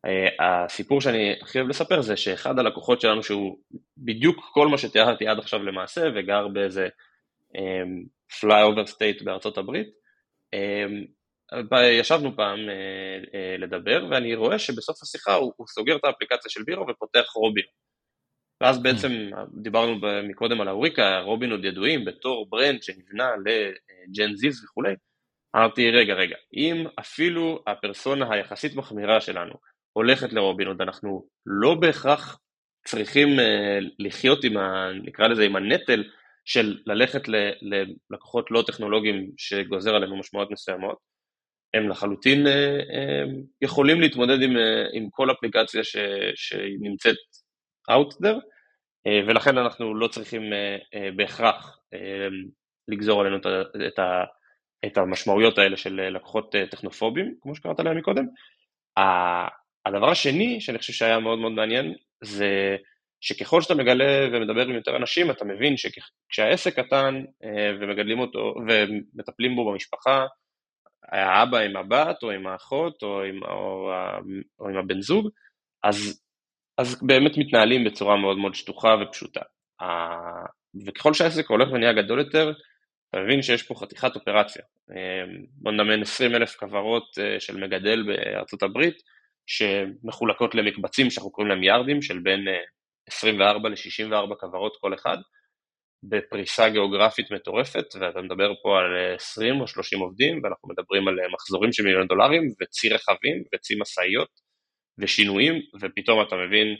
[0.06, 3.58] Uh, הסיפור שאני הכי אוהב לספר זה שאחד הלקוחות שלנו שהוא
[3.96, 6.88] בדיוק כל מה שתיארתי עד עכשיו למעשה וגר באיזה
[8.40, 9.88] flyover state בארצות הברית,
[10.54, 16.62] um, ישבנו פעם uh, לדבר ואני רואה שבסוף השיחה הוא, הוא סוגר את האפליקציה של
[16.62, 17.64] בירו ופותח רובין.
[18.62, 18.82] ואז.
[18.82, 19.30] בעצם
[19.62, 19.96] דיברנו
[20.28, 24.94] מקודם על האוריקה, רובין הוד ידועים בתור ברנד שנבנה לג'ן זיז וכולי.
[25.56, 29.54] אמרתי, רגע, רגע, אם אפילו הפרסונה היחסית מחמירה שלנו
[29.92, 32.38] הולכת לרובין הוד, אנחנו לא בהכרח
[32.86, 33.42] צריכים uh,
[33.98, 36.04] לחיות עם, ה, נקרא לזה, עם הנטל
[36.44, 37.22] של ללכת
[37.62, 40.98] ללקוחות לא טכנולוגיים שגוזר עלינו משמעויות מסוימות.
[41.74, 43.30] הם לחלוטין uh, uh,
[43.62, 44.56] יכולים להתמודד עם,
[44.92, 45.96] עם כל אפליקציה ש,
[46.34, 47.16] שנמצאת
[47.90, 48.51] out there, אה,
[49.08, 51.78] ולכן אנחנו לא צריכים אה, אה, בהכרח
[52.88, 53.36] לגזור עלינו
[53.88, 54.24] את, ה,
[54.86, 58.26] את המשמעויות האלה של לקוחות טכנופובים, כמו שקראת להם מקודם.
[59.86, 62.76] הדבר השני שאני חושב שהיה מאוד מאוד מעניין, זה
[63.20, 67.24] שככל שאתה מגלה ומדבר עם יותר אנשים, אתה מבין שכשהעסק קטן
[67.80, 70.26] ומגדלים אותו ומטפלים בו במשפחה,
[71.02, 73.90] האבא עם הבת או עם האחות או עם, או,
[74.60, 75.28] או עם הבן זוג,
[75.82, 76.21] אז
[76.78, 79.40] אז באמת מתנהלים בצורה מאוד מאוד שטוחה ופשוטה.
[80.86, 82.52] וככל שהעסק הולך ונהיה גדול יותר,
[83.10, 84.62] אתה מבין שיש פה חתיכת אופרציה.
[84.90, 88.94] אמ, בוא נדמיין 20 אלף כוורות אה, של מגדל בארצות הברית,
[89.46, 92.40] שמחולקות למקבצים שאנחנו קוראים להם יארדים, של בין
[93.08, 95.16] 24 אה, ל-64 כוורות כל אחד,
[96.02, 101.72] בפריסה גיאוגרפית מטורפת, ואתה מדבר פה על 20 או 30 עובדים, ואנחנו מדברים על מחזורים
[101.72, 104.28] של מיליון דולרים, וצי רכבים, וצי משאיות,
[105.02, 106.76] ושינויים, ופתאום אתה מבין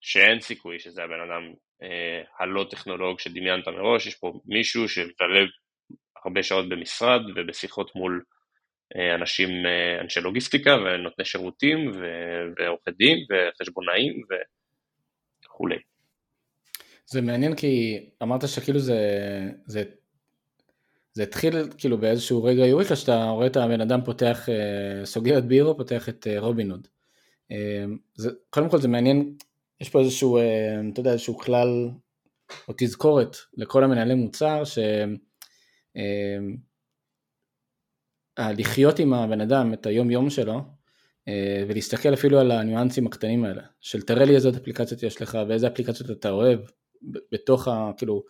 [0.00, 1.52] שאין סיכוי שזה הבן אדם
[2.38, 5.40] הלא טכנולוג שדמיינת מראש, יש פה מישהו שמבלה
[6.24, 8.22] הרבה שעות במשרד ובשיחות מול
[9.14, 9.50] אנשים,
[10.00, 11.90] אנשי לוגיסטיקה ונותני שירותים
[12.56, 14.22] ועורכי דין וחשבונאים
[15.44, 15.76] וכולי.
[17.06, 18.98] זה מעניין כי אמרת שכאילו זה,
[19.66, 19.82] זה,
[21.12, 24.48] זה התחיל כאילו באיזשהו רגע יוריקה שאתה רואה את הבן אדם פותח,
[25.04, 26.88] סוגר את בירו, פותח את רובינוד.
[28.14, 29.36] זה, קודם כל זה מעניין,
[29.80, 30.38] יש פה איזשהו,
[30.92, 31.90] אתה יודע, איזשהו כלל
[32.68, 34.78] או תזכורת לכל המנהלי מוצר, ש...
[38.38, 40.60] לחיות עם הבן אדם את היום יום שלו
[41.28, 45.66] אה, ולהסתכל אפילו על הניואנסים הקטנים האלה של תראה לי איזה אפליקציות יש לך ואיזה
[45.66, 46.60] אפליקציות אתה אוהב
[47.32, 47.90] בתוך ה...
[47.96, 48.24] כאילו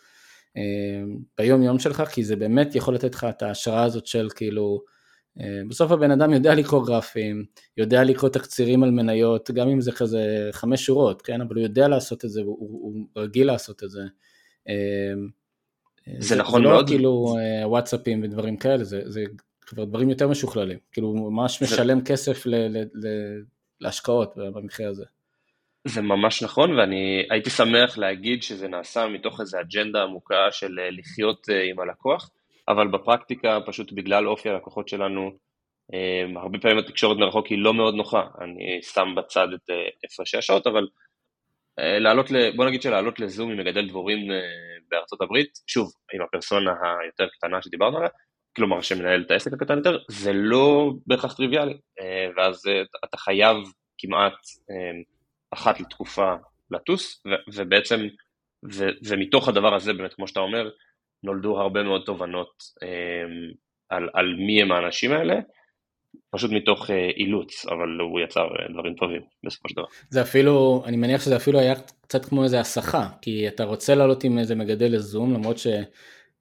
[0.57, 1.03] אה,
[1.38, 4.93] ביום יום שלך כי זה באמת יכול לתת לך את ההשראה הזאת של כאילו אה,
[5.68, 7.44] בסוף הבן אדם יודע לקרוא גרפים,
[7.76, 11.88] יודע לקרוא תקצירים על מניות, גם אם זה כזה חמש שורות, כן, אבל הוא יודע
[11.88, 14.02] לעשות את זה, הוא, הוא רגיל לעשות את זה.
[16.18, 16.88] זה, זה נכון זה לא מאוד.
[16.88, 19.24] כאילו וואטסאפים ודברים כאלה, זה, זה
[19.66, 22.04] כבר דברים יותר משוכללים, כאילו הוא ממש משלם זה...
[22.04, 23.08] כסף ל, ל, ל,
[23.80, 25.04] להשקעות במקרה הזה.
[25.84, 30.90] זה ממש נכון ואני הייתי שמח להגיד שזה נעשה מתוך איזו אג'נדה עמוקה של אה,
[30.90, 32.30] לחיות אה, עם הלקוח,
[32.68, 35.31] אבל בפרקטיקה פשוט בגלל אופי הלקוחות שלנו,
[35.94, 39.70] אה, הרבה פעמים התקשורת מרחוק היא לא מאוד נוחה, אני שם בצד את
[40.05, 40.88] הפרשי השעות, אבל
[41.79, 44.18] לעלות, בוא נגיד שלעלות לזום עם מגדל דבורים
[44.90, 46.72] בארצות הברית, שוב, עם הפרסונה
[47.03, 48.09] היותר קטנה שדיברנו עליה,
[48.57, 53.57] כלומר שמנהל את העסק הקטן יותר, זה לא בהכרח טריוויאלי, אה, ואז אה, אתה חייב
[53.98, 54.33] כמעט
[54.70, 55.03] אה,
[55.50, 56.35] אחת לתקופה
[56.70, 57.22] לטוס,
[57.55, 58.00] ובעצם,
[59.09, 60.70] ומתוך הדבר הזה, באמת, כמו שאתה אומר,
[61.24, 62.62] נולדו הרבה מאוד תובנות
[63.88, 65.34] על, על מי הם האנשים האלה,
[66.30, 69.87] פשוט מתוך אילוץ, אבל הוא יצר דברים טובים בסופו של דבר.
[70.10, 74.24] זה אפילו, אני מניח שזה אפילו היה קצת כמו איזה הסחה, כי אתה רוצה לעלות
[74.24, 75.66] עם איזה מגדל לזום, למרות ש...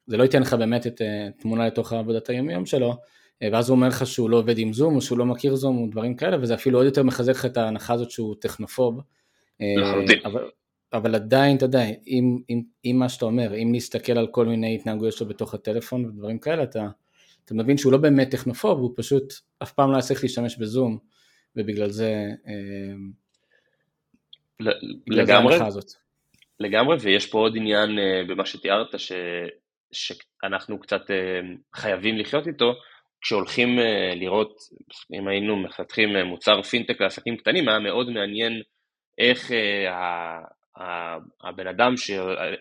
[0.08, 2.96] זה לא ייתן לך באמת את אה, תמונה לתוך עבודת היום שלו,
[3.44, 5.78] אה, ואז הוא אומר לך שהוא לא עובד עם זום, או שהוא לא מכיר זום,
[5.78, 9.02] או דברים כאלה, וזה אפילו עוד יותר מחזק לך את ההנחה הזאת שהוא טכנופוב.
[9.62, 10.20] אה, לחלוטין.
[10.26, 10.50] אבל,
[10.94, 14.76] אבל עדיין, אתה יודע, אם, אם, אם מה שאתה אומר, אם נסתכל על כל מיני
[14.76, 16.88] התנהגויות שלו בתוך הטלפון ודברים כאלה, אתה,
[17.46, 20.98] אתה מבין שהוא לא באמת טכנופוב, הוא פשוט אף פעם לא היה צריך להשתמש בזום,
[21.56, 22.30] ובגלל זה...
[25.08, 25.58] לגמרי,
[26.60, 27.90] לגמרי, ויש פה עוד עניין
[28.28, 29.12] במה שתיארת, ש...
[29.94, 31.40] שאנחנו קצת אה,
[31.74, 32.74] חייבים לחיות איתו,
[33.22, 34.58] כשהולכים אה, לראות,
[35.14, 38.62] אם היינו מפתחים אה, מוצר פינטק לעסקים קטנים, היה מאוד מעניין
[39.18, 39.52] איך
[41.44, 42.56] הבן אדם שלהם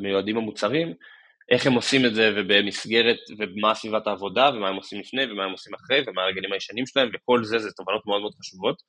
[0.00, 0.94] מיועדים המוצרים,
[1.50, 5.52] איך הם עושים את זה ובמסגרת, ומה סביבת העבודה, ומה הם עושים לפני, ומה הם
[5.52, 8.82] עושים אחרי, ומה הרגלים הישנים שלהם, וכל זה, זה תובנות מאוד מאוד חשובות.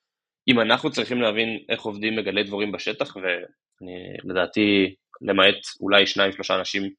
[0.47, 6.89] אם אנחנו צריכים להבין איך עובדים מגלי דבורים בשטח, ולדעתי למעט אולי שניים שלושה אנשים,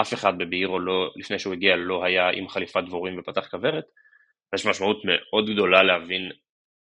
[0.00, 3.84] אף אחד בבאירו לא, לפני שהוא הגיע לא היה עם חליפת דבורים ופתח כוורת,
[4.54, 6.30] יש משמעות מאוד גדולה להבין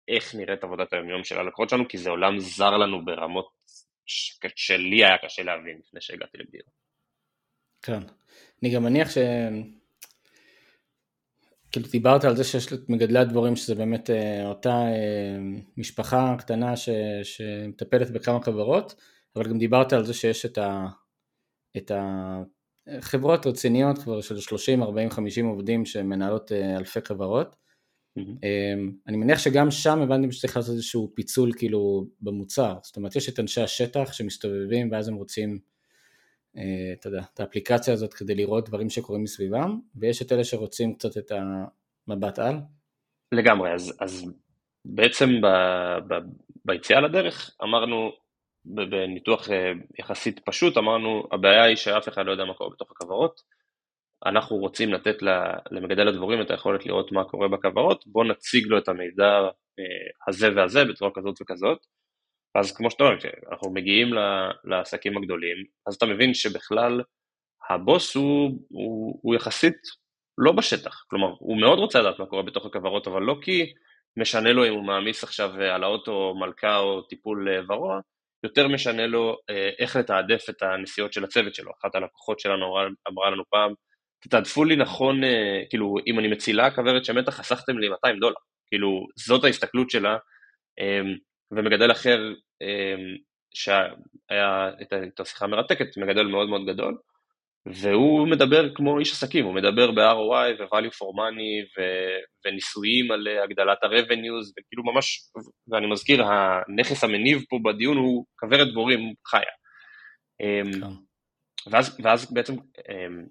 [0.07, 3.49] איך נראית עבודת היומיום של הלקוחות שלנו, כי זה עולם זר לנו ברמות
[4.55, 6.69] שלי היה קשה להבין לפני שהגעתי לבאירו.
[7.81, 7.99] כן,
[8.63, 9.17] אני גם מניח ש...
[11.71, 15.37] כאילו דיברת על זה שיש את מגדלי הדבורים שזה באמת אה, אותה אה,
[15.77, 16.89] משפחה קטנה ש...
[17.23, 18.95] שמטפלת בכמה חברות,
[19.35, 20.87] אבל גם דיברת על זה שיש את, ה,
[21.77, 21.91] את
[22.87, 27.55] החברות רציניות כבר של 30, 40, 50 עובדים שמנהלות אה, אלפי חברות.
[28.19, 28.45] Mm-hmm.
[29.07, 33.39] אני מניח שגם שם הבנתם שצריך לעשות איזשהו פיצול כאילו במוצר, זאת אומרת יש את
[33.39, 35.59] אנשי השטח שמסתובבים ואז הם רוצים,
[36.57, 40.95] אה, אתה יודע, את האפליקציה הזאת כדי לראות דברים שקורים מסביבם, ויש את אלה שרוצים
[40.95, 41.31] קצת את
[42.07, 42.55] המבט על.
[43.31, 44.31] לגמרי, אז, אז
[44.85, 45.47] בעצם ב,
[46.07, 46.19] ב,
[46.65, 48.11] ביציאה לדרך אמרנו
[48.65, 53.41] בניתוח אה, יחסית פשוט אמרנו הבעיה היא שאף אחד לא יודע מה קורה בתוך הכוורות
[54.25, 55.15] אנחנו רוצים לתת
[55.71, 59.39] למגדל הדבורים את היכולת לראות מה קורה בכוורות בואו נציג לו את המידע
[59.79, 59.83] אה,
[60.27, 61.85] הזה והזה בצורה כזאת וכזאת
[62.55, 64.13] אז כמו שאתה אומר, כשאנחנו מגיעים
[64.63, 65.57] לעסקים הגדולים
[65.87, 67.01] אז אתה מבין שבכלל
[67.69, 69.77] הבוס הוא, הוא, הוא יחסית
[70.37, 73.73] לא בשטח, כלומר הוא מאוד רוצה לדעת מה קורה בתוך הכוורות אבל לא כי
[74.17, 77.99] משנה לו אם הוא מעמיס עכשיו על האוטו מלכה או טיפול אה, ורוע
[78.43, 81.71] יותר משנה לו אה, איך לתעדף את הנסיעות של הצוות שלו.
[81.81, 82.65] אחת הלקוחות שלנו
[83.09, 83.73] אמרה לנו פעם,
[84.21, 88.35] תתעדפו לי נכון, אה, כאילו, אם אני מצילה כוורת שמתה, חסכתם לי 200 דולר.
[88.67, 90.17] כאילו, זאת ההסתכלות שלה,
[90.79, 91.01] אה,
[91.51, 92.33] ומגדל אחר,
[93.53, 94.69] שהיה
[95.07, 96.97] את השיחה מרתקת, מגדל מאוד מאוד גדול,
[97.65, 103.83] והוא מדבר כמו איש עסקים, הוא מדבר ב-ROI ו-value for money ו- וניסויים על הגדלת
[103.83, 105.19] ה-revenues, וכאילו ממש,
[105.67, 109.41] ואני מזכיר, הנכס המניב פה בדיון הוא כוורת דבורים חיה.
[110.41, 111.71] אמ, כן.
[111.71, 112.53] ואז, ואז בעצם
[112.89, 113.25] אמ,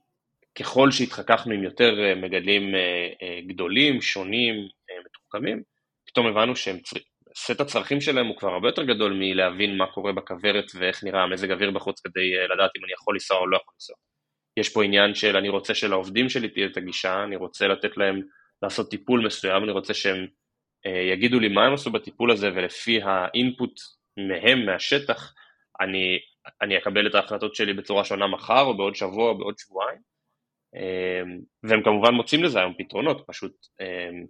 [0.59, 4.69] ככל שהתחככנו עם יותר אה, מגדלים אה, אה, גדולים, שונים,
[5.07, 5.63] מתוחכמים,
[6.07, 11.05] פתאום הבנו שסט הצרכים שלהם הוא כבר הרבה יותר גדול מלהבין מה קורה בכוורת ואיך
[11.05, 13.97] נראה המזג אוויר בחוץ כדי לדעת אם אני יכול לנסוע או לא יכול לנסוע.
[14.57, 18.21] יש פה עניין של אני רוצה שלעובדים שלי תהיה את הגישה, אני רוצה לתת להם
[18.63, 20.27] לעשות טיפול מסוים, אני רוצה שהם
[21.13, 23.81] יגידו לי מה הם עשו בטיפול הזה ולפי האינפוט
[24.17, 25.35] מהם, מהשטח,
[25.81, 26.19] אני,
[26.63, 30.10] אני אקבל את ההחלטות שלי בצורה שונה מחר או בעוד שבוע או בעוד שבועיים.
[30.75, 34.25] אמ, והם כמובן מוצאים לזה היום פתרונות, פשוט אמ,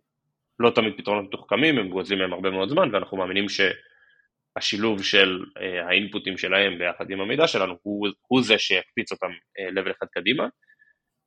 [0.61, 5.87] לא תמיד פתרונות מתוחכמים, הם גוזלים מהם הרבה מאוד זמן, ואנחנו מאמינים שהשילוב של אה,
[5.89, 10.49] האינפוטים שלהם ביחד עם המידע שלנו הוא, הוא זה שיקפיץ אותם אה, אחד קדימה.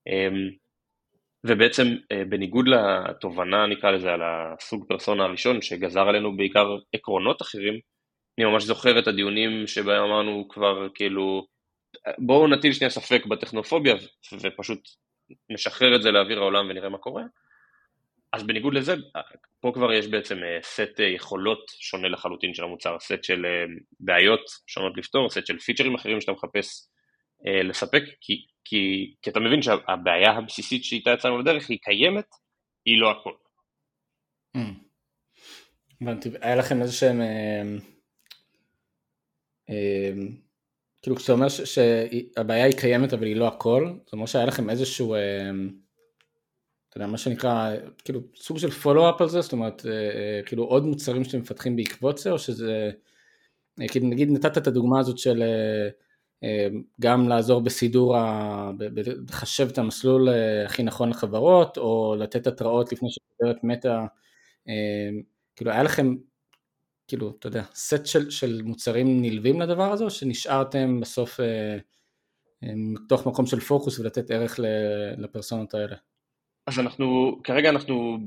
[0.07, 0.49] אמ,
[1.45, 7.79] ובעצם אה, בניגוד לתובנה נקרא לזה על הסוג פרסונה הראשון שגזר עלינו בעיקר עקרונות אחרים,
[8.39, 11.47] אני ממש זוכר את הדיונים שבהם אמרנו כבר כאילו
[12.17, 13.95] בואו נטיל שנייה ספק בטכנופוביה
[14.41, 14.89] ופשוט
[15.49, 17.23] נשחרר את זה לאוויר העולם ונראה מה קורה.
[18.33, 18.95] אז בניגוד לזה,
[19.59, 23.65] פה כבר יש בעצם אה, סט אה, יכולות שונה לחלוטין של המוצר, סט של אה,
[23.99, 26.89] בעיות שונות לפתור, סט של פיצ'רים אחרים שאתה מחפש
[27.63, 32.25] לספק, כי, כי, כי אתה מבין שהבעיה הבסיסית שאיתה יצאנו לדרך היא קיימת,
[32.85, 33.33] היא לא הכל.
[36.01, 37.21] הבנתי, היה לכם איזה שהם
[41.03, 45.13] כאילו כשאתה אומר שהבעיה היא קיימת אבל היא לא הכל, זאת אומרת שהיה לכם איזשהו,
[45.13, 45.19] אה,
[46.89, 50.63] אתה יודע, מה שנקרא, כאילו סוג של פולו-אפ על זה, זאת אומרת, אה, אה, כאילו
[50.63, 52.91] עוד מוצרים שאתם מפתחים בעקבות זה, או שזה,
[53.87, 55.43] כאילו נגיד נתת את הדוגמה הזאת של
[57.01, 58.15] גם לעזור בסידור,
[59.29, 60.29] לחשב את המסלול
[60.65, 64.05] הכי נכון לחברות, או לתת התראות לפני שחברת מתה,
[65.55, 66.15] כאילו היה לכם
[67.07, 71.77] כאילו, אתה יודע, סט של, של מוצרים נלווים לדבר הזה, או שנשארתם בסוף אה,
[72.63, 74.59] אה, מתוך מקום של פוקוס ולתת ערך
[75.17, 75.95] לפרסונות האלה?
[76.67, 78.17] אז אנחנו, כרגע אנחנו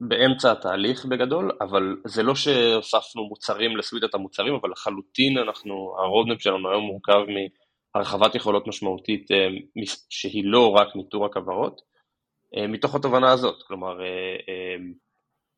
[0.00, 6.70] באמצע התהליך בגדול, אבל זה לא שהוספנו מוצרים לסווידת המוצרים, אבל לחלוטין אנחנו, הרודנפ שלנו
[6.70, 7.20] היום מורכב
[7.94, 9.48] מהרחבת יכולות משמעותית אה,
[10.10, 11.80] שהיא לא רק ניטור הכוורות,
[12.56, 13.98] אה, מתוך התובנה הזאת, כלומר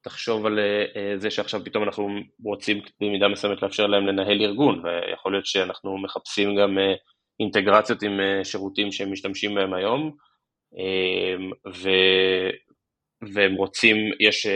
[0.06, 2.08] תחשוב על אה, זה שעכשיו פתאום אנחנו
[2.44, 6.94] רוצים במידה מסוימת לאפשר להם לנהל ארגון, ויכול להיות שאנחנו מחפשים גם אה,
[7.40, 10.16] אינטגרציות עם אה, שירותים שהם משתמשים בהם היום,
[11.74, 11.88] ו...
[13.32, 14.46] והם רוצים, יש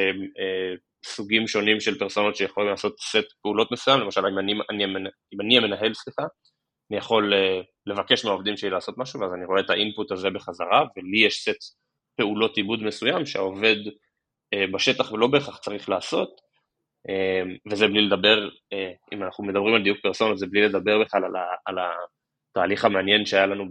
[1.07, 4.85] סוגים שונים של פרסונות שיכולים לעשות סט פעולות מסוים, למשל אם אני, אני,
[5.35, 6.23] אם אני המנהל, סליחה,
[6.91, 7.33] אני יכול
[7.87, 11.75] לבקש מהעובדים שלי לעשות משהו, ואז אני רואה את האינפוט הזה בחזרה, ולי יש סט
[12.17, 13.93] פעולות עיבוד מסוים שהעובד אה,
[14.55, 16.41] בשטח ולא בהכרח צריך לעשות,
[17.09, 21.25] אה, וזה בלי לדבר, אה, אם אנחנו מדברים על דיוק פרסונות, זה בלי לדבר בכלל
[21.25, 21.77] על, ה, על
[22.51, 23.65] התהליך המעניין שהיה לנו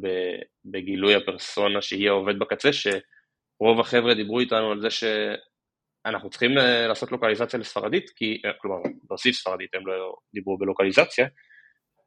[0.66, 6.52] בגילוי הפרסונה שהיא העובד בקצה, שרוב החבר'ה דיברו איתנו על זה שאנחנו צריכים
[6.88, 8.78] לעשות לוקליזציה לספרדית, כי, כלומר,
[9.10, 11.28] להוסיף ספרדית, הם לא דיברו בלוקליזציה,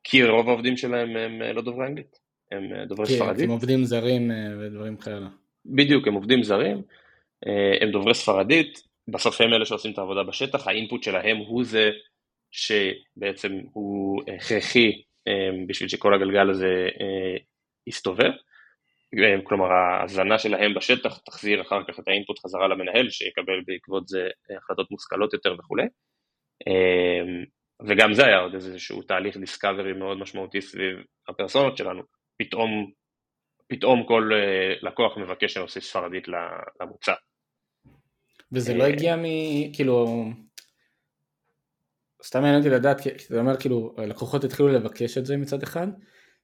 [0.05, 2.17] כי רוב העובדים שלהם הם לא דוברי אנגלית,
[2.53, 3.37] הם דוברי כן, ספרדית.
[3.37, 4.31] כי הם עובדים זרים
[4.61, 5.27] ודברים כאלה.
[5.67, 6.83] בדיוק, הם עובדים זרים.
[7.47, 11.91] אה, הם דוברי ספרדית, בסוף הם אלה שעושים את העבודה בשטח, האינפוט שלהם הוא זה
[12.51, 17.37] שבעצם הוא הכרחי אה, בשביל שכל הגלגל הזה אה,
[17.87, 18.31] יסתובב,
[19.45, 24.91] כלומר ההזנה שלהם בשטח תחזיר אחר כך את האינפוט חזרה למנהל שיקבל בעקבות זה החלטות
[24.91, 25.83] מושכלות יותר וכולי,
[27.89, 30.97] וגם זה היה עוד איזשהו תהליך דיסקאברי מאוד משמעותי סביב
[31.29, 32.03] הפרסונות שלנו,
[32.39, 32.91] פתאום,
[33.69, 34.31] פתאום כל
[34.83, 36.29] לקוח מבקש שנוסיף ספרדית
[36.81, 37.15] למוצר.
[38.53, 39.23] וזה לא הגיע מ...
[39.73, 40.25] כאילו...
[42.25, 45.87] סתם מעניין אותי לדעת, כי אתה אומר כאילו לקוחות התחילו לבקש את זה מצד אחד,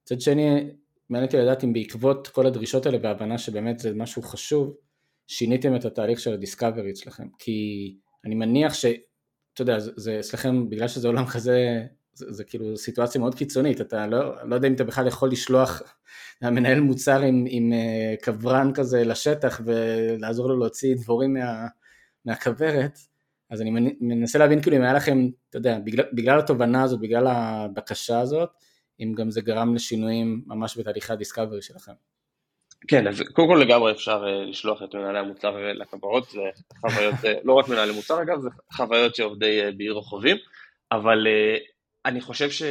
[0.02, 0.70] מצד שני
[1.10, 4.74] מעניין אותי לדעת אם בעקבות כל הדרישות האלה והבנה שבאמת זה משהו חשוב,
[5.26, 8.84] שיניתם את התהליך של הדיסקאברי אצלכם, כי אני מניח ש...
[9.54, 13.80] אתה יודע, זה, זה אצלכם בגלל שזה עולם כזה, זה, זה כאילו סיטואציה מאוד קיצונית,
[13.80, 15.82] אתה לא, לא יודע אם אתה בכלל יכול לשלוח
[16.42, 21.66] מנהל מוצר עם, עם אה, קברן כזה לשטח ולעזור לו להוציא דבורים מה...
[22.24, 22.98] מהכוורת,
[23.50, 27.26] אז אני מנסה להבין כאילו אם היה לכם, אתה יודע, בגלל, בגלל התובנה הזאת, בגלל
[27.26, 28.50] הבקשה הזאת,
[29.00, 31.92] אם גם זה גרם לשינויים ממש בתהליכי הדיסקאברי שלכם.
[32.88, 36.40] כן, אז קודם כל לגמרי אפשר אה, לשלוח את מנהלי המוצר אה, לכברות, זה
[36.80, 40.36] חוויות, אה, לא רק מנהלי מוצר אגב, זה חוויות שעובדי בירו חווים,
[40.92, 41.26] אבל
[42.04, 42.62] אני חושב ש...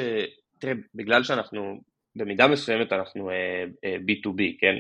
[0.60, 1.82] תראה, בגלל שאנחנו
[2.16, 3.30] במידה מסוימת אנחנו
[3.84, 4.76] B2B, כן?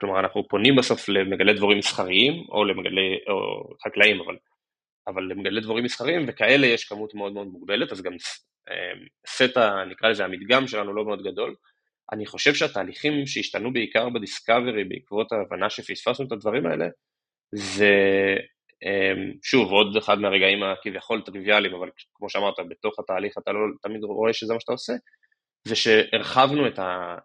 [0.00, 4.36] כלומר אנחנו פונים בסוף למגלי דבורים מסחריים או למגלי, או חקלאים, אבל,
[5.06, 8.12] אבל למגלי דבורים מסחריים וכאלה יש כמות מאוד מאוד מוגבלת, אז גם
[9.26, 11.54] סטה, נקרא לזה המדגם שלנו לא מאוד גדול.
[12.12, 16.86] אני חושב שהתהליכים שהשתנו בעיקר בדיסקאברי בעקבות ההבנה שפספסנו את הדברים האלה,
[17.54, 17.94] זה
[19.42, 24.32] שוב עוד אחד מהרגעים הכביכול טריוויאליים, אבל כמו שאמרת, בתוך התהליך אתה לא תמיד רואה
[24.32, 24.92] שזה מה שאתה עושה,
[25.64, 27.16] זה שהרחבנו את ה...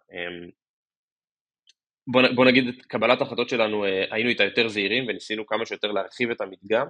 [2.06, 5.92] בוא, בוא נגיד את קבלת ההחלטות שלנו, אה, היינו איתה יותר זהירים וניסינו כמה שיותר
[5.92, 6.86] להרחיב את המדגם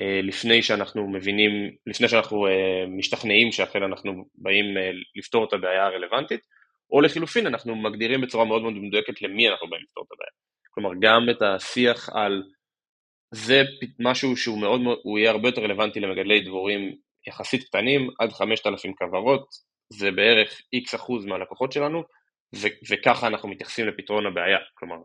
[0.00, 1.50] אה, לפני שאנחנו מבינים,
[1.86, 4.64] לפני שאנחנו אה, משתכנעים שאכן אנחנו באים
[5.16, 6.40] לפתור את הבעיה הרלוונטית,
[6.90, 10.30] או לחילופין אנחנו מגדירים בצורה מאוד מאוד מדויקת למי אנחנו באים לפתור את הבעיה.
[10.70, 12.42] כלומר גם את השיח על
[13.34, 13.62] זה
[14.00, 16.94] משהו שהוא מאוד מאוד, הוא יהיה הרבה יותר רלוונטי למגדלי דבורים
[17.28, 19.46] יחסית קטנים, עד 5,000 כוורות,
[19.92, 22.02] זה בערך איקס אחוז מהלקוחות שלנו,
[22.90, 24.96] וככה אנחנו מתייחסים לפתרון הבעיה, כלומר,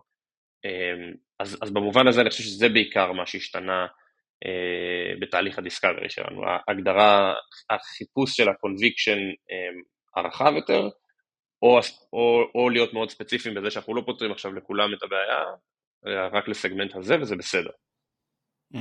[0.65, 3.87] אמ, אז, אז במובן הזה אני חושב שזה בעיקר מה שהשתנה
[4.45, 7.33] אה, בתהליך ה discovery שלנו, ההגדרה,
[7.69, 9.81] החיפוש של ה conviction אמ,
[10.15, 10.89] הרחב יותר,
[11.61, 11.79] או,
[12.13, 15.43] או, או להיות מאוד ספציפיים בזה שאנחנו לא פותרים עכשיו לכולם את הבעיה,
[16.31, 17.69] רק לסגמנט הזה וזה בסדר.
[18.73, 18.77] Mm.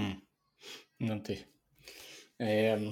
[1.00, 1.34] הבנתי.
[2.40, 2.90] אמ,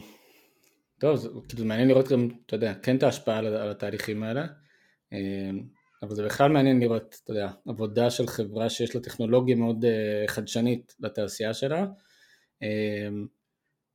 [1.01, 4.47] טוב, זה כאילו מעניין לראות גם, אתה יודע, כן את ההשפעה על התהליכים האלה.
[5.13, 5.63] אמ,
[6.03, 10.31] אבל זה בכלל מעניין לראות, אתה יודע, עבודה של חברה שיש לה טכנולוגיה מאוד אה,
[10.31, 11.87] חדשנית לתעשייה שלה,
[12.64, 13.27] אמ,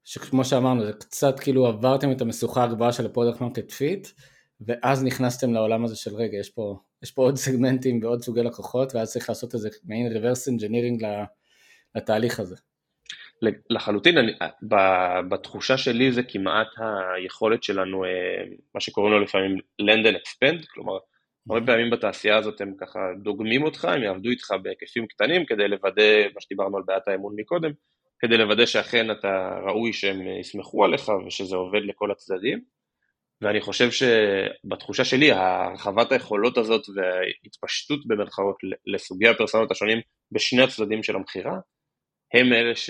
[0.04, 4.08] שכמו שאמרנו, זה קצת כאילו עברתם את המשוכה הגבוהה של ה product market fit,
[4.62, 8.96] ואז נכנסתם לעולם הזה של רגע, יש פה, יש פה עוד סגמנטים ועוד סוגי לקוחות,
[8.96, 11.06] ואז צריך לעשות איזה מעין reverse engineering
[11.96, 12.56] לתהליך הזה.
[13.70, 14.32] לחלוטין, אני,
[15.30, 16.68] בתחושה שלי זה כמעט
[17.16, 18.10] היכולת שלנו, אה,
[18.76, 20.98] מה שקוראים לו לפעמים lend and expand, כלומר,
[21.50, 26.28] הרבה פעמים בתעשייה הזאת הם ככה דוגמים אותך, הם יעבדו איתך בהיקפים קטנים כדי לוודא,
[26.36, 27.72] מה שדיברנו על בעיית האמון מקודם,
[28.20, 32.62] כדי לוודא שאכן אתה ראוי שהם יסמכו עליך ושזה עובד לכל הצדדים.
[33.42, 38.56] ואני חושב שבתחושה שלי, הרחבת היכולות הזאת וההתפשטות במרכאות
[38.88, 39.98] לסוגי הפרסונות השונים
[40.32, 41.60] בשני הצדדים של המכירה,
[42.34, 42.90] הם אלה ש...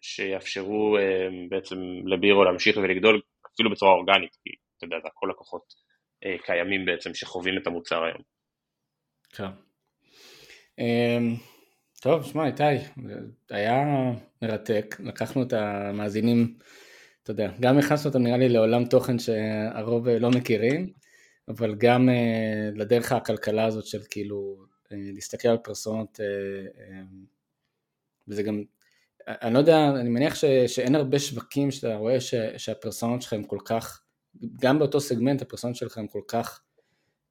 [0.00, 3.20] שיאפשרו אה, בעצם לבירו להמשיך ולגדול
[3.54, 5.74] אפילו בצורה אורגנית, כי אתה יודע, זה הכל לקוחות
[6.24, 8.22] אה, קיימים בעצם שחווים את המוצר היום.
[9.32, 9.44] כן.
[10.78, 11.34] אמ,
[12.02, 12.62] טוב, שמע איתי,
[13.50, 13.84] היה
[14.42, 16.58] מרתק, לקחנו את המאזינים,
[17.22, 20.92] אתה יודע, גם הכנסנו אותם נראה לי לעולם תוכן שהרוב לא מכירים,
[21.48, 22.08] אבל גם
[22.74, 24.56] לדרך הכלכלה הזאת של כאילו
[24.90, 26.20] להסתכל על פרסונות
[28.28, 28.62] וזה גם,
[29.28, 33.58] אני לא יודע, אני מניח ש, שאין הרבה שווקים שאתה רואה ש, שהפרסונות שלכם כל
[33.64, 34.02] כך,
[34.60, 36.62] גם באותו סגמנט הפרסונות שלכם כל כך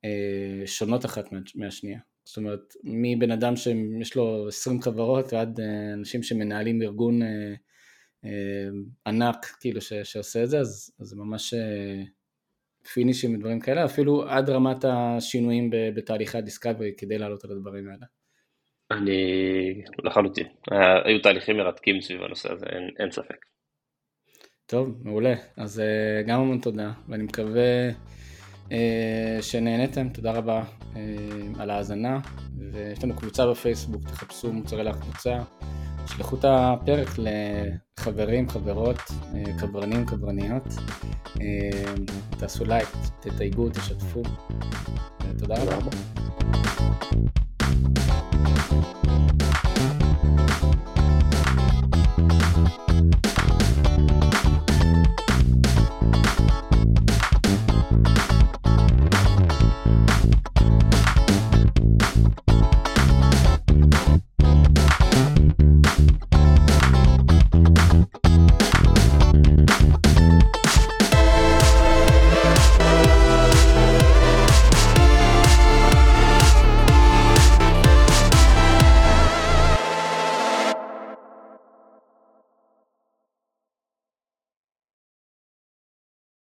[0.06, 2.00] אה, שונות אחת מה, מהשנייה.
[2.26, 7.54] זאת אומרת, מבן אדם שיש לו 20 חברות ועד אה, אנשים שמנהלים ארגון אה,
[8.26, 8.68] אה,
[9.08, 12.04] ענק כאילו ש, שעושה את זה, אז זה ממש אה,
[12.94, 18.06] פינישים ודברים כאלה, אפילו עד רמת השינויים בתהליכי הדיסקאברי כדי לעלות על הדברים האלה.
[18.92, 20.48] אני לחלוטין,
[21.06, 23.46] היו תהליכים מרתקים סביב הנושא הזה, אין, אין ספק.
[24.66, 25.34] טוב, מעולה.
[25.58, 27.90] אז אה, גם המון תודה, ואני מקווה
[28.72, 30.64] אה, שנהנתם, תודה רבה
[30.96, 31.02] אה,
[31.60, 32.20] על ההאזנה,
[32.72, 35.40] ויש לנו קבוצה בפייסבוק, תחפשו מוצרי לקבוצה,
[36.08, 38.98] שלחו את הפרק לחברים, חברות,
[39.60, 40.64] קברנים, קברניות,
[42.40, 42.88] תעשו לייק,
[43.20, 44.24] תתייגו, תשתפו,
[45.40, 45.90] תודה רבה.
[47.68, 47.98] you